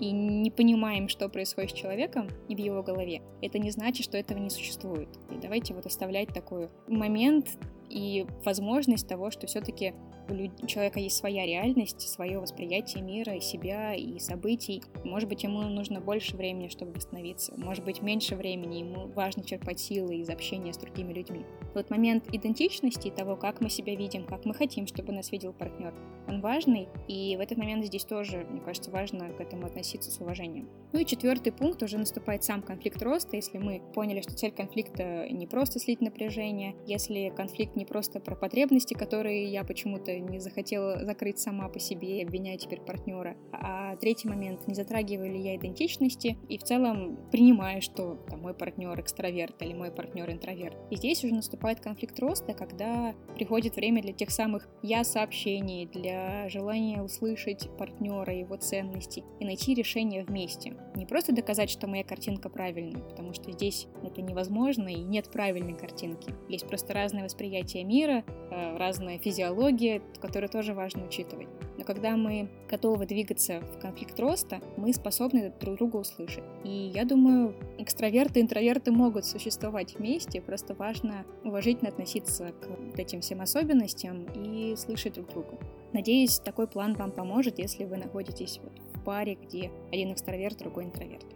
и 0.00 0.12
не 0.12 0.50
понимаем, 0.50 1.08
что 1.08 1.28
происходит 1.28 1.72
с 1.72 1.74
человеком 1.74 2.28
и 2.48 2.54
в 2.54 2.58
его 2.58 2.82
голове, 2.82 3.22
это 3.42 3.58
не 3.58 3.70
значит, 3.70 4.04
что 4.04 4.16
этого 4.16 4.38
не 4.38 4.50
существует. 4.50 5.08
И 5.30 5.36
давайте 5.36 5.74
вот 5.74 5.86
оставлять 5.86 6.28
такой 6.28 6.70
момент 6.88 7.58
и 7.90 8.26
возможность 8.44 9.06
того, 9.06 9.30
что 9.30 9.46
все-таки 9.46 9.94
у 10.28 10.66
человека 10.66 11.00
есть 11.00 11.16
своя 11.16 11.46
реальность, 11.46 12.00
свое 12.00 12.38
восприятие 12.38 13.02
мира 13.02 13.34
и 13.34 13.40
себя, 13.40 13.94
и 13.94 14.18
событий. 14.18 14.82
Может 15.04 15.28
быть, 15.28 15.42
ему 15.42 15.62
нужно 15.62 16.00
больше 16.00 16.36
времени, 16.36 16.68
чтобы 16.68 16.92
восстановиться. 16.92 17.54
Может 17.56 17.84
быть, 17.84 18.02
меньше 18.02 18.36
времени, 18.36 18.78
ему 18.78 19.08
важно 19.08 19.44
черпать 19.44 19.80
силы 19.80 20.16
из 20.16 20.30
общения 20.30 20.72
с 20.72 20.78
другими 20.78 21.12
людьми. 21.12 21.44
Вот 21.74 21.90
момент 21.90 22.24
идентичности, 22.32 23.10
того, 23.10 23.36
как 23.36 23.60
мы 23.60 23.68
себя 23.68 23.94
видим, 23.94 24.24
как 24.24 24.44
мы 24.44 24.54
хотим, 24.54 24.86
чтобы 24.86 25.12
нас 25.12 25.32
видел 25.32 25.52
партнер, 25.52 25.94
он 26.26 26.40
важный, 26.40 26.88
и 27.08 27.36
в 27.36 27.40
этот 27.40 27.58
момент 27.58 27.84
здесь 27.84 28.04
тоже, 28.04 28.46
мне 28.48 28.60
кажется, 28.60 28.90
важно 28.90 29.30
к 29.30 29.40
этому 29.40 29.66
относиться 29.66 30.10
с 30.10 30.20
уважением. 30.20 30.68
Ну 30.92 31.00
и 31.00 31.04
четвертый 31.04 31.52
пункт 31.52 31.82
уже 31.82 31.98
наступает 31.98 32.44
сам 32.44 32.62
конфликт 32.62 33.02
роста, 33.02 33.36
если 33.36 33.58
мы 33.58 33.82
поняли, 33.94 34.20
что 34.20 34.34
цель 34.34 34.52
конфликта 34.52 35.28
не 35.28 35.46
просто 35.46 35.78
слить 35.78 36.00
напряжение, 36.00 36.76
если 36.86 37.32
конфликт 37.36 37.76
не 37.76 37.84
просто 37.84 38.20
про 38.20 38.36
потребности, 38.36 38.94
которые 38.94 39.44
я 39.46 39.64
почему-то 39.64 40.13
не 40.20 40.38
захотела 40.38 41.04
закрыть 41.04 41.38
сама 41.38 41.68
по 41.68 41.78
себе 41.78 42.20
и 42.20 42.24
обвиняю 42.24 42.58
теперь 42.58 42.80
партнера. 42.80 43.36
А 43.52 43.96
третий 43.96 44.28
момент, 44.28 44.66
не 44.66 44.74
затрагиваю 44.74 45.32
ли 45.32 45.40
я 45.40 45.56
идентичности 45.56 46.38
и 46.48 46.58
в 46.58 46.62
целом 46.62 47.18
принимаю, 47.30 47.82
что 47.82 48.16
там, 48.28 48.42
мой 48.42 48.54
партнер 48.54 48.98
экстраверт 49.00 49.60
или 49.62 49.72
мой 49.72 49.90
партнер 49.90 50.30
интроверт. 50.30 50.76
И 50.90 50.96
здесь 50.96 51.24
уже 51.24 51.34
наступает 51.34 51.80
конфликт 51.80 52.18
роста, 52.18 52.54
когда 52.54 53.14
приходит 53.34 53.76
время 53.76 54.02
для 54.02 54.12
тех 54.12 54.30
самых 54.30 54.68
я-сообщений, 54.82 55.86
для 55.86 56.48
желания 56.48 57.02
услышать 57.02 57.68
партнера, 57.78 58.34
его 58.34 58.56
ценности 58.56 59.24
и 59.40 59.44
найти 59.44 59.74
решение 59.74 60.24
вместе. 60.24 60.74
Не 60.94 61.06
просто 61.06 61.34
доказать, 61.34 61.70
что 61.70 61.86
моя 61.86 62.04
картинка 62.04 62.48
правильная, 62.48 63.02
потому 63.02 63.32
что 63.32 63.52
здесь 63.52 63.88
это 64.02 64.22
невозможно 64.22 64.88
и 64.88 65.02
нет 65.02 65.30
правильной 65.30 65.74
картинки. 65.74 66.32
Есть 66.48 66.66
просто 66.66 66.92
разное 66.94 67.24
восприятие 67.24 67.84
мира, 67.84 68.24
э, 68.50 68.76
разная 68.76 69.18
физиология, 69.18 70.00
которые 70.20 70.48
тоже 70.48 70.74
важно 70.74 71.04
учитывать. 71.04 71.48
Но 71.76 71.84
когда 71.84 72.16
мы 72.16 72.48
готовы 72.68 73.06
двигаться 73.06 73.60
в 73.60 73.78
конфликт 73.78 74.18
роста, 74.18 74.60
мы 74.76 74.92
способны 74.92 75.52
друг 75.60 75.76
друга 75.76 75.96
услышать. 75.96 76.44
И 76.64 76.92
я 76.94 77.04
думаю, 77.04 77.54
экстраверты 77.78 78.40
и 78.40 78.42
интроверты 78.42 78.90
могут 78.90 79.24
существовать 79.24 79.94
вместе, 79.98 80.40
просто 80.40 80.74
важно 80.74 81.24
уважительно 81.44 81.90
относиться 81.90 82.52
к 82.94 82.98
этим 82.98 83.20
всем 83.20 83.40
особенностям 83.40 84.24
и 84.34 84.76
слышать 84.76 85.14
друг 85.14 85.28
друга. 85.28 85.58
Надеюсь, 85.92 86.38
такой 86.38 86.66
план 86.66 86.94
вам 86.94 87.12
поможет, 87.12 87.58
если 87.58 87.84
вы 87.84 87.96
находитесь 87.96 88.60
вот 88.62 88.72
паре, 89.04 89.36
где 89.40 89.70
один 89.92 90.12
экстраверт, 90.12 90.58
другой 90.58 90.84
интроверт. 90.84 91.26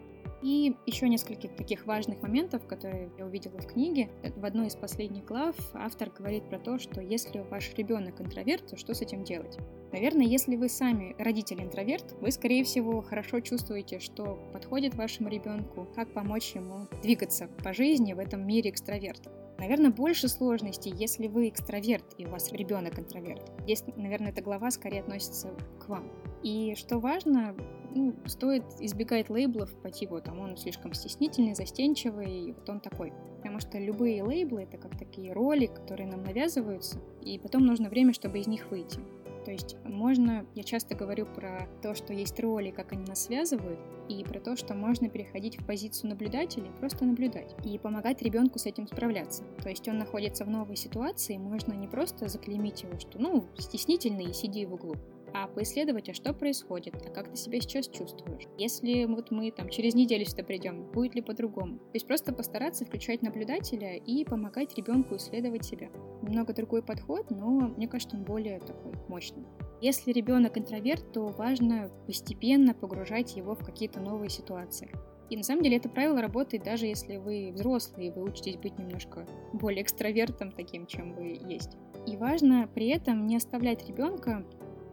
И 0.42 0.76
еще 0.86 1.08
несколько 1.08 1.48
таких 1.48 1.86
важных 1.86 2.22
моментов, 2.22 2.66
которые 2.66 3.10
я 3.18 3.26
увидела 3.26 3.58
в 3.58 3.66
книге. 3.66 4.08
В 4.36 4.44
одной 4.44 4.68
из 4.68 4.76
последних 4.76 5.24
глав 5.24 5.56
автор 5.74 6.10
говорит 6.10 6.48
про 6.48 6.58
то, 6.58 6.78
что 6.78 7.00
если 7.00 7.40
ваш 7.50 7.74
ребенок 7.74 8.20
интроверт, 8.20 8.68
то 8.68 8.76
что 8.76 8.94
с 8.94 9.02
этим 9.02 9.24
делать? 9.24 9.58
Наверное, 9.92 10.26
если 10.26 10.54
вы 10.54 10.68
сами 10.68 11.16
родитель 11.18 11.62
интроверт, 11.62 12.14
вы, 12.20 12.30
скорее 12.30 12.62
всего, 12.62 13.02
хорошо 13.02 13.40
чувствуете, 13.40 13.98
что 13.98 14.38
подходит 14.52 14.94
вашему 14.94 15.28
ребенку, 15.28 15.88
как 15.94 16.12
помочь 16.12 16.54
ему 16.54 16.86
двигаться 17.02 17.48
по 17.64 17.72
жизни 17.72 18.12
в 18.12 18.18
этом 18.18 18.46
мире 18.46 18.70
экстраверта. 18.70 19.32
Наверное, 19.58 19.90
больше 19.90 20.28
сложностей, 20.28 20.92
если 20.94 21.26
вы 21.26 21.48
экстраверт 21.48 22.04
и 22.16 22.26
у 22.26 22.30
вас 22.30 22.52
ребенок 22.52 22.96
интроверт. 22.98 23.50
Здесь, 23.62 23.82
наверное, 23.96 24.30
эта 24.30 24.40
глава 24.40 24.70
скорее 24.70 25.00
относится 25.00 25.50
к 25.80 25.88
вам. 25.88 26.08
И 26.42 26.74
что 26.76 26.98
важно, 26.98 27.56
ну, 27.94 28.14
стоит 28.26 28.64
избегать 28.80 29.30
лейблов 29.30 29.74
по 29.82 29.90
типу, 29.90 30.20
там, 30.20 30.38
он 30.40 30.56
слишком 30.56 30.92
стеснительный, 30.92 31.54
застенчивый, 31.54 32.48
и 32.48 32.52
вот 32.52 32.68
он 32.68 32.80
такой. 32.80 33.12
Потому 33.38 33.60
что 33.60 33.78
любые 33.78 34.22
лейблы— 34.22 34.62
это 34.64 34.76
как 34.76 34.96
такие 34.98 35.32
роли, 35.32 35.66
которые 35.66 36.08
нам 36.08 36.22
навязываются, 36.22 37.00
и 37.22 37.38
потом 37.38 37.66
нужно 37.66 37.88
время, 37.88 38.12
чтобы 38.12 38.38
из 38.38 38.46
них 38.46 38.70
выйти. 38.70 39.00
То 39.44 39.52
есть 39.52 39.76
можно, 39.84 40.44
я 40.54 40.62
часто 40.62 40.94
говорю 40.94 41.24
про 41.24 41.68
то, 41.80 41.94
что 41.94 42.12
есть 42.12 42.38
роли, 42.38 42.70
как 42.70 42.92
они 42.92 43.04
нас 43.06 43.24
связывают, 43.24 43.80
и 44.08 44.22
про 44.22 44.40
то, 44.40 44.56
что 44.56 44.74
можно 44.74 45.08
переходить 45.08 45.58
в 45.58 45.66
позицию 45.66 46.10
наблюдателя, 46.10 46.70
просто 46.78 47.06
наблюдать 47.06 47.54
и 47.64 47.78
помогать 47.78 48.20
ребенку 48.20 48.58
с 48.58 48.66
этим 48.66 48.86
справляться. 48.86 49.44
То 49.62 49.70
есть 49.70 49.88
он 49.88 49.98
находится 49.98 50.44
в 50.44 50.50
новой 50.50 50.76
ситуации, 50.76 51.38
можно 51.38 51.72
не 51.72 51.88
просто 51.88 52.28
заклеймить 52.28 52.82
его, 52.82 52.98
что 52.98 53.18
ну, 53.18 53.46
стеснительный 53.56 54.26
и 54.26 54.34
сиди 54.34 54.66
в 54.66 54.74
углу, 54.74 54.96
а 55.34 55.46
поисследовать, 55.46 56.08
а 56.08 56.14
что 56.14 56.32
происходит, 56.32 56.94
а 57.06 57.10
как 57.10 57.30
ты 57.30 57.36
себя 57.36 57.60
сейчас 57.60 57.88
чувствуешь. 57.88 58.44
Если 58.56 59.04
вот 59.04 59.30
мы 59.30 59.50
там 59.50 59.68
через 59.68 59.94
неделю 59.94 60.24
сюда 60.24 60.44
придем, 60.44 60.90
будет 60.92 61.14
ли 61.14 61.22
по-другому. 61.22 61.78
То 61.78 61.94
есть 61.94 62.06
просто 62.06 62.32
постараться 62.32 62.84
включать 62.84 63.22
наблюдателя 63.22 63.96
и 63.96 64.24
помогать 64.24 64.76
ребенку 64.76 65.16
исследовать 65.16 65.64
себя. 65.64 65.88
Немного 66.22 66.52
другой 66.52 66.82
подход, 66.82 67.30
но 67.30 67.68
мне 67.76 67.88
кажется, 67.88 68.16
он 68.16 68.24
более 68.24 68.60
такой 68.60 68.92
мощный. 69.08 69.44
Если 69.80 70.12
ребенок 70.12 70.58
интроверт, 70.58 71.12
то 71.12 71.26
важно 71.28 71.90
постепенно 72.06 72.74
погружать 72.74 73.36
его 73.36 73.54
в 73.54 73.64
какие-то 73.64 74.00
новые 74.00 74.28
ситуации. 74.28 74.90
И 75.30 75.36
на 75.36 75.42
самом 75.42 75.62
деле 75.62 75.76
это 75.76 75.88
правило 75.88 76.22
работает 76.22 76.64
даже 76.64 76.86
если 76.86 77.16
вы 77.16 77.52
взрослый, 77.52 78.06
и 78.06 78.10
вы 78.10 78.22
учитесь 78.22 78.56
быть 78.56 78.78
немножко 78.78 79.26
более 79.52 79.82
экстравертом 79.82 80.52
таким, 80.52 80.86
чем 80.86 81.14
вы 81.14 81.38
есть. 81.46 81.76
И 82.06 82.16
важно 82.16 82.68
при 82.74 82.88
этом 82.88 83.26
не 83.26 83.36
оставлять 83.36 83.86
ребенка 83.86 84.46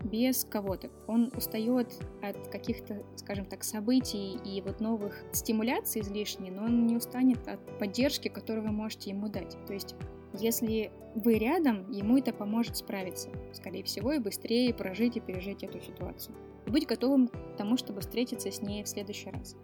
без 0.05 0.45
кого-то. 0.45 0.89
Он 1.07 1.31
устает 1.35 1.93
от 2.21 2.47
каких-то, 2.47 3.03
скажем 3.15 3.45
так, 3.45 3.63
событий 3.63 4.37
и 4.45 4.61
вот 4.61 4.79
новых 4.79 5.23
стимуляций 5.33 6.01
излишне, 6.01 6.51
но 6.51 6.65
он 6.65 6.85
не 6.85 6.95
устанет 6.95 7.47
от 7.47 7.59
поддержки, 7.79 8.27
которую 8.27 8.65
вы 8.65 8.71
можете 8.71 9.09
ему 9.09 9.27
дать. 9.27 9.57
То 9.65 9.73
есть 9.73 9.95
если 10.33 10.91
вы 11.15 11.35
рядом, 11.35 11.89
ему 11.91 12.17
это 12.17 12.33
поможет 12.33 12.77
справиться, 12.77 13.29
скорее 13.53 13.83
всего, 13.83 14.11
и 14.13 14.19
быстрее 14.19 14.73
прожить 14.73 15.17
и 15.17 15.21
пережить 15.21 15.63
эту 15.63 15.79
ситуацию. 15.79 16.35
И 16.65 16.69
быть 16.69 16.85
готовым 16.85 17.29
к 17.29 17.57
тому, 17.57 17.77
чтобы 17.77 18.01
встретиться 18.01 18.51
с 18.51 18.61
ней 18.61 18.83
в 18.83 18.87
следующий 18.87 19.29
раз. 19.29 19.55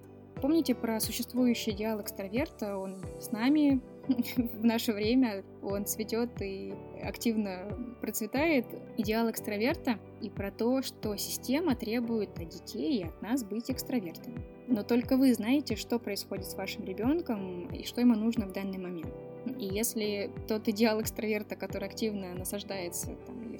Помните 0.42 0.74
про 0.74 1.00
существующий 1.00 1.72
идеал 1.72 2.02
экстраверта? 2.02 2.78
Он 2.78 3.04
с 3.20 3.32
нами 3.32 3.82
в 4.08 4.64
наше 4.64 4.94
время, 4.94 5.44
он 5.62 5.86
цветет 5.86 6.30
и 6.42 6.74
активно 7.04 7.78
процветает. 8.02 8.66
Идеал 8.98 9.30
экстраверта 9.30 10.00
и 10.22 10.30
про 10.30 10.52
то, 10.52 10.82
что 10.82 11.16
система 11.18 11.76
требует 11.76 12.38
от 12.38 12.50
детей 12.50 13.00
и 13.00 13.04
от 13.04 13.22
нас 13.22 13.44
быть 13.44 13.70
экстравертами. 13.70 14.42
Но 14.68 14.84
только 14.84 15.18
вы 15.18 15.34
знаете, 15.34 15.76
что 15.76 16.00
происходит 16.00 16.46
с 16.46 16.56
вашим 16.56 16.84
ребенком 16.86 17.68
и 17.70 17.84
что 17.84 18.02
ему 18.02 18.16
нужно 18.16 18.48
в 18.48 18.54
данный 18.54 18.78
момент. 18.78 19.14
И 19.58 19.66
если 19.66 20.32
тот 20.48 20.68
идеал 20.68 21.02
экстраверта, 21.02 21.56
который 21.56 21.88
активно 21.88 22.34
насаждается 22.34 23.12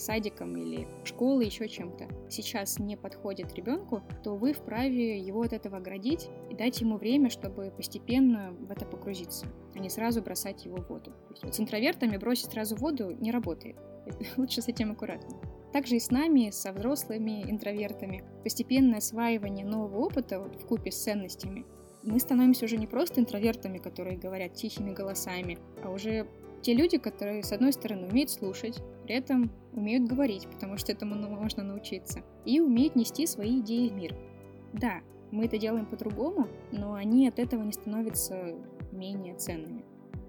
садиком, 0.02 0.56
или 0.58 0.88
школой, 1.04 1.46
еще 1.46 1.68
чем-то, 1.68 2.08
сейчас 2.30 2.80
не 2.80 2.98
подходит 2.98 3.54
ребенку, 3.56 4.02
то 4.24 4.36
вы 4.36 4.54
вправе 4.54 5.20
его 5.20 5.42
от 5.42 5.54
этого 5.54 5.78
оградить 5.78 6.30
и 6.50 6.56
дать 6.56 6.82
ему 6.82 6.98
время, 6.98 7.30
чтобы 7.30 7.72
постепенно 7.76 8.52
в 8.52 8.72
это 8.72 8.86
погрузиться, 8.86 9.48
а 9.76 9.80
не 9.80 9.90
сразу 9.90 10.22
бросать 10.22 10.66
его 10.66 10.78
в 10.78 10.88
воду. 10.88 11.14
Есть 11.30 11.56
с 11.56 11.60
интровертами 11.60 12.18
бросить 12.18 12.52
сразу 12.52 12.76
в 12.76 12.80
воду 12.80 13.12
не 13.20 13.32
работает. 13.32 13.78
Лучше 14.38 14.62
с 14.62 14.68
этим 14.68 14.92
аккуратно. 14.92 15.38
Также 15.72 15.96
и 15.96 16.00
с 16.00 16.12
нами, 16.12 16.50
со 16.50 16.74
взрослыми 16.74 17.50
интровертами, 17.50 18.24
постепенное 18.44 18.98
осваивание 18.98 19.66
нового 19.66 20.00
опыта 20.00 20.40
вот, 20.40 20.62
в 20.62 20.66
купе 20.66 20.92
с 20.92 21.02
ценностями 21.02 21.66
мы 22.04 22.20
становимся 22.20 22.66
уже 22.66 22.78
не 22.78 22.88
просто 22.88 23.22
интровертами, 23.22 23.78
которые 23.78 24.18
говорят 24.18 24.54
тихими 24.54 24.92
голосами, 24.92 25.60
а 25.84 25.90
уже 25.90 26.28
те 26.62 26.74
люди, 26.74 26.98
которые, 26.98 27.44
с 27.44 27.52
одной 27.52 27.74
стороны, 27.74 28.08
умеют 28.08 28.30
слушать, 28.30 28.82
при 29.04 29.16
этом 29.16 29.52
умеют 29.74 30.08
говорить, 30.08 30.48
потому 30.48 30.78
что 30.78 30.92
этому 30.92 31.16
можно 31.16 31.64
научиться, 31.64 32.22
и 32.46 32.60
умеют 32.60 32.96
нести 32.96 33.26
свои 33.26 33.60
идеи 33.60 33.90
в 33.90 33.94
мир. 33.94 34.16
Да, 34.74 35.02
мы 35.32 35.46
это 35.46 35.58
делаем 35.58 35.86
по-другому, 35.86 36.48
но 36.72 36.94
они 36.94 37.28
от 37.28 37.40
этого 37.40 37.64
не 37.64 37.72
становятся 37.72 38.56
менее 38.92 39.36
ценными. 39.36 39.84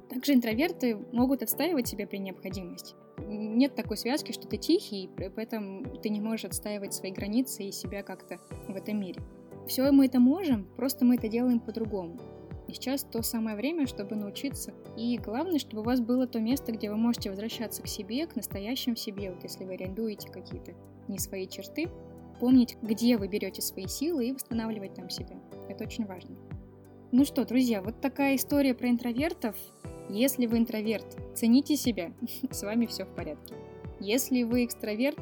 Также 0.09 0.35
интроверты 0.35 0.97
могут 1.13 1.43
отстаивать 1.43 1.89
себя 1.89 2.07
при 2.07 2.19
необходимости. 2.19 2.95
Нет 3.27 3.75
такой 3.75 3.97
связки, 3.97 4.33
что 4.33 4.47
ты 4.47 4.57
тихий, 4.57 5.05
и 5.05 5.29
поэтому 5.29 5.85
ты 6.03 6.09
не 6.09 6.21
можешь 6.21 6.45
отстаивать 6.45 6.95
свои 6.95 7.13
границы 7.13 7.65
и 7.65 7.73
себя 7.73 8.03
как-то 8.03 8.39
в 8.69 8.77
этом 8.77 9.01
мире. 9.01 9.21
Все 9.67 9.91
мы 9.91 10.07
это 10.07 10.19
можем, 10.19 10.67
просто 10.77 11.05
мы 11.05 11.15
это 11.15 11.29
делаем 11.29 11.61
по-другому. 11.61 12.19
И 12.73 12.75
сейчас 12.75 13.05
то 13.05 13.21
самое 13.21 13.55
время, 13.55 13.87
чтобы 13.87 14.17
научиться. 14.17 14.73
И 14.97 15.19
главное, 15.19 15.59
чтобы 15.59 15.83
у 15.83 15.85
вас 15.85 16.01
было 16.01 16.27
то 16.27 16.41
место, 16.41 16.73
где 16.73 16.89
вы 16.89 16.97
можете 16.97 17.29
возвращаться 17.29 17.83
к 17.83 17.87
себе, 17.87 18.27
к 18.27 18.35
настоящему 18.35 18.97
себе, 18.97 19.31
вот 19.31 19.43
если 19.43 19.67
вы 19.67 19.75
арендуете 19.75 20.31
какие-то 20.31 20.73
не 21.07 21.19
свои 21.19 21.47
черты, 21.47 21.91
помнить, 22.41 22.79
где 22.81 23.19
вы 23.19 23.29
берете 23.29 23.61
свои 23.61 23.87
силы 23.87 24.29
и 24.29 24.33
восстанавливать 24.33 24.95
там 24.95 25.11
себя. 25.11 25.37
Это 25.69 25.85
очень 25.85 26.07
важно. 26.07 26.35
Ну 27.11 27.27
что, 27.27 27.45
друзья, 27.45 27.83
вот 27.83 28.01
такая 28.01 28.37
история 28.37 28.73
про 28.73 28.89
интровертов. 28.89 29.55
Если 30.09 30.47
вы 30.47 30.57
интроверт, 30.57 31.19
цените 31.35 31.77
себя, 31.77 32.15
с 32.51 32.63
вами 32.63 32.87
все 32.87 33.05
в 33.05 33.15
порядке. 33.15 33.55
Если 34.01 34.45
вы 34.45 34.65
экстраверт, 34.65 35.19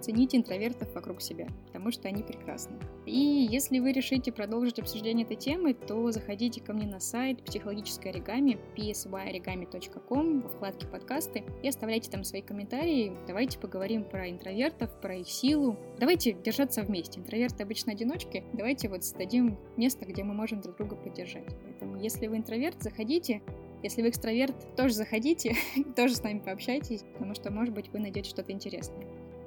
цените 0.00 0.36
интровертов 0.36 0.94
вокруг 0.94 1.20
себя, 1.20 1.48
потому 1.82 1.90
что 1.90 2.06
они 2.06 2.22
прекрасны. 2.22 2.76
И 3.06 3.48
если 3.50 3.80
вы 3.80 3.90
решите 3.90 4.30
продолжить 4.30 4.78
обсуждение 4.78 5.24
этой 5.24 5.34
темы, 5.34 5.74
то 5.74 6.12
заходите 6.12 6.60
ко 6.60 6.72
мне 6.72 6.86
на 6.86 7.00
сайт 7.00 7.42
психологической 7.42 8.12
оригами 8.12 8.56
psyorigami.com 8.76 10.42
во 10.42 10.48
вкладке 10.48 10.86
подкасты 10.86 11.42
и 11.60 11.68
оставляйте 11.68 12.08
там 12.08 12.22
свои 12.22 12.40
комментарии. 12.40 13.12
Давайте 13.26 13.58
поговорим 13.58 14.04
про 14.04 14.30
интровертов, 14.30 14.92
про 15.00 15.16
их 15.16 15.28
силу. 15.28 15.76
Давайте 15.98 16.34
держаться 16.34 16.82
вместе. 16.82 17.18
Интроверты 17.18 17.64
обычно 17.64 17.92
одиночки. 17.92 18.44
Давайте 18.52 18.88
вот 18.88 19.02
создадим 19.02 19.58
место, 19.76 20.04
где 20.04 20.22
мы 20.22 20.34
можем 20.34 20.60
друг 20.60 20.76
друга 20.76 20.94
поддержать. 20.94 21.48
Поэтому 21.64 21.96
если 21.96 22.28
вы 22.28 22.36
интроверт, 22.36 22.80
заходите, 22.80 23.42
если 23.82 24.02
вы 24.02 24.10
экстраверт, 24.10 24.76
тоже 24.76 24.94
заходите, 24.94 25.56
тоже 25.96 26.14
с 26.14 26.22
нами 26.22 26.38
пообщайтесь, 26.38 27.02
потому 27.14 27.34
что, 27.34 27.50
может 27.50 27.74
быть, 27.74 27.88
вы 27.88 27.98
найдете 27.98 28.30
что-то 28.30 28.52
интересное. 28.52 29.01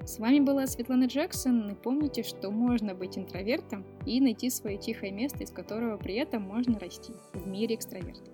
С 0.05 0.19
вами 0.19 0.39
была 0.39 0.67
Светлана 0.67 1.05
Джексон, 1.05 1.71
и 1.71 1.73
помните, 1.73 2.21
что 2.21 2.51
можно 2.51 2.93
быть 2.93 3.17
интровертом 3.17 3.83
и 4.05 4.21
найти 4.21 4.51
свое 4.51 4.77
тихое 4.77 5.11
место, 5.11 5.43
из 5.43 5.49
которого 5.49 5.97
при 5.97 6.13
этом 6.13 6.43
можно 6.43 6.77
расти 6.77 7.11
в 7.33 7.47
мире 7.47 7.73
экстравертов. 7.73 8.31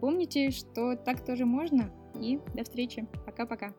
Помните, 0.00 0.52
что 0.52 0.94
так 0.94 1.24
тоже 1.24 1.44
можно, 1.44 1.90
и 2.20 2.38
до 2.54 2.62
встречи. 2.62 3.08
Пока-пока. 3.26 3.74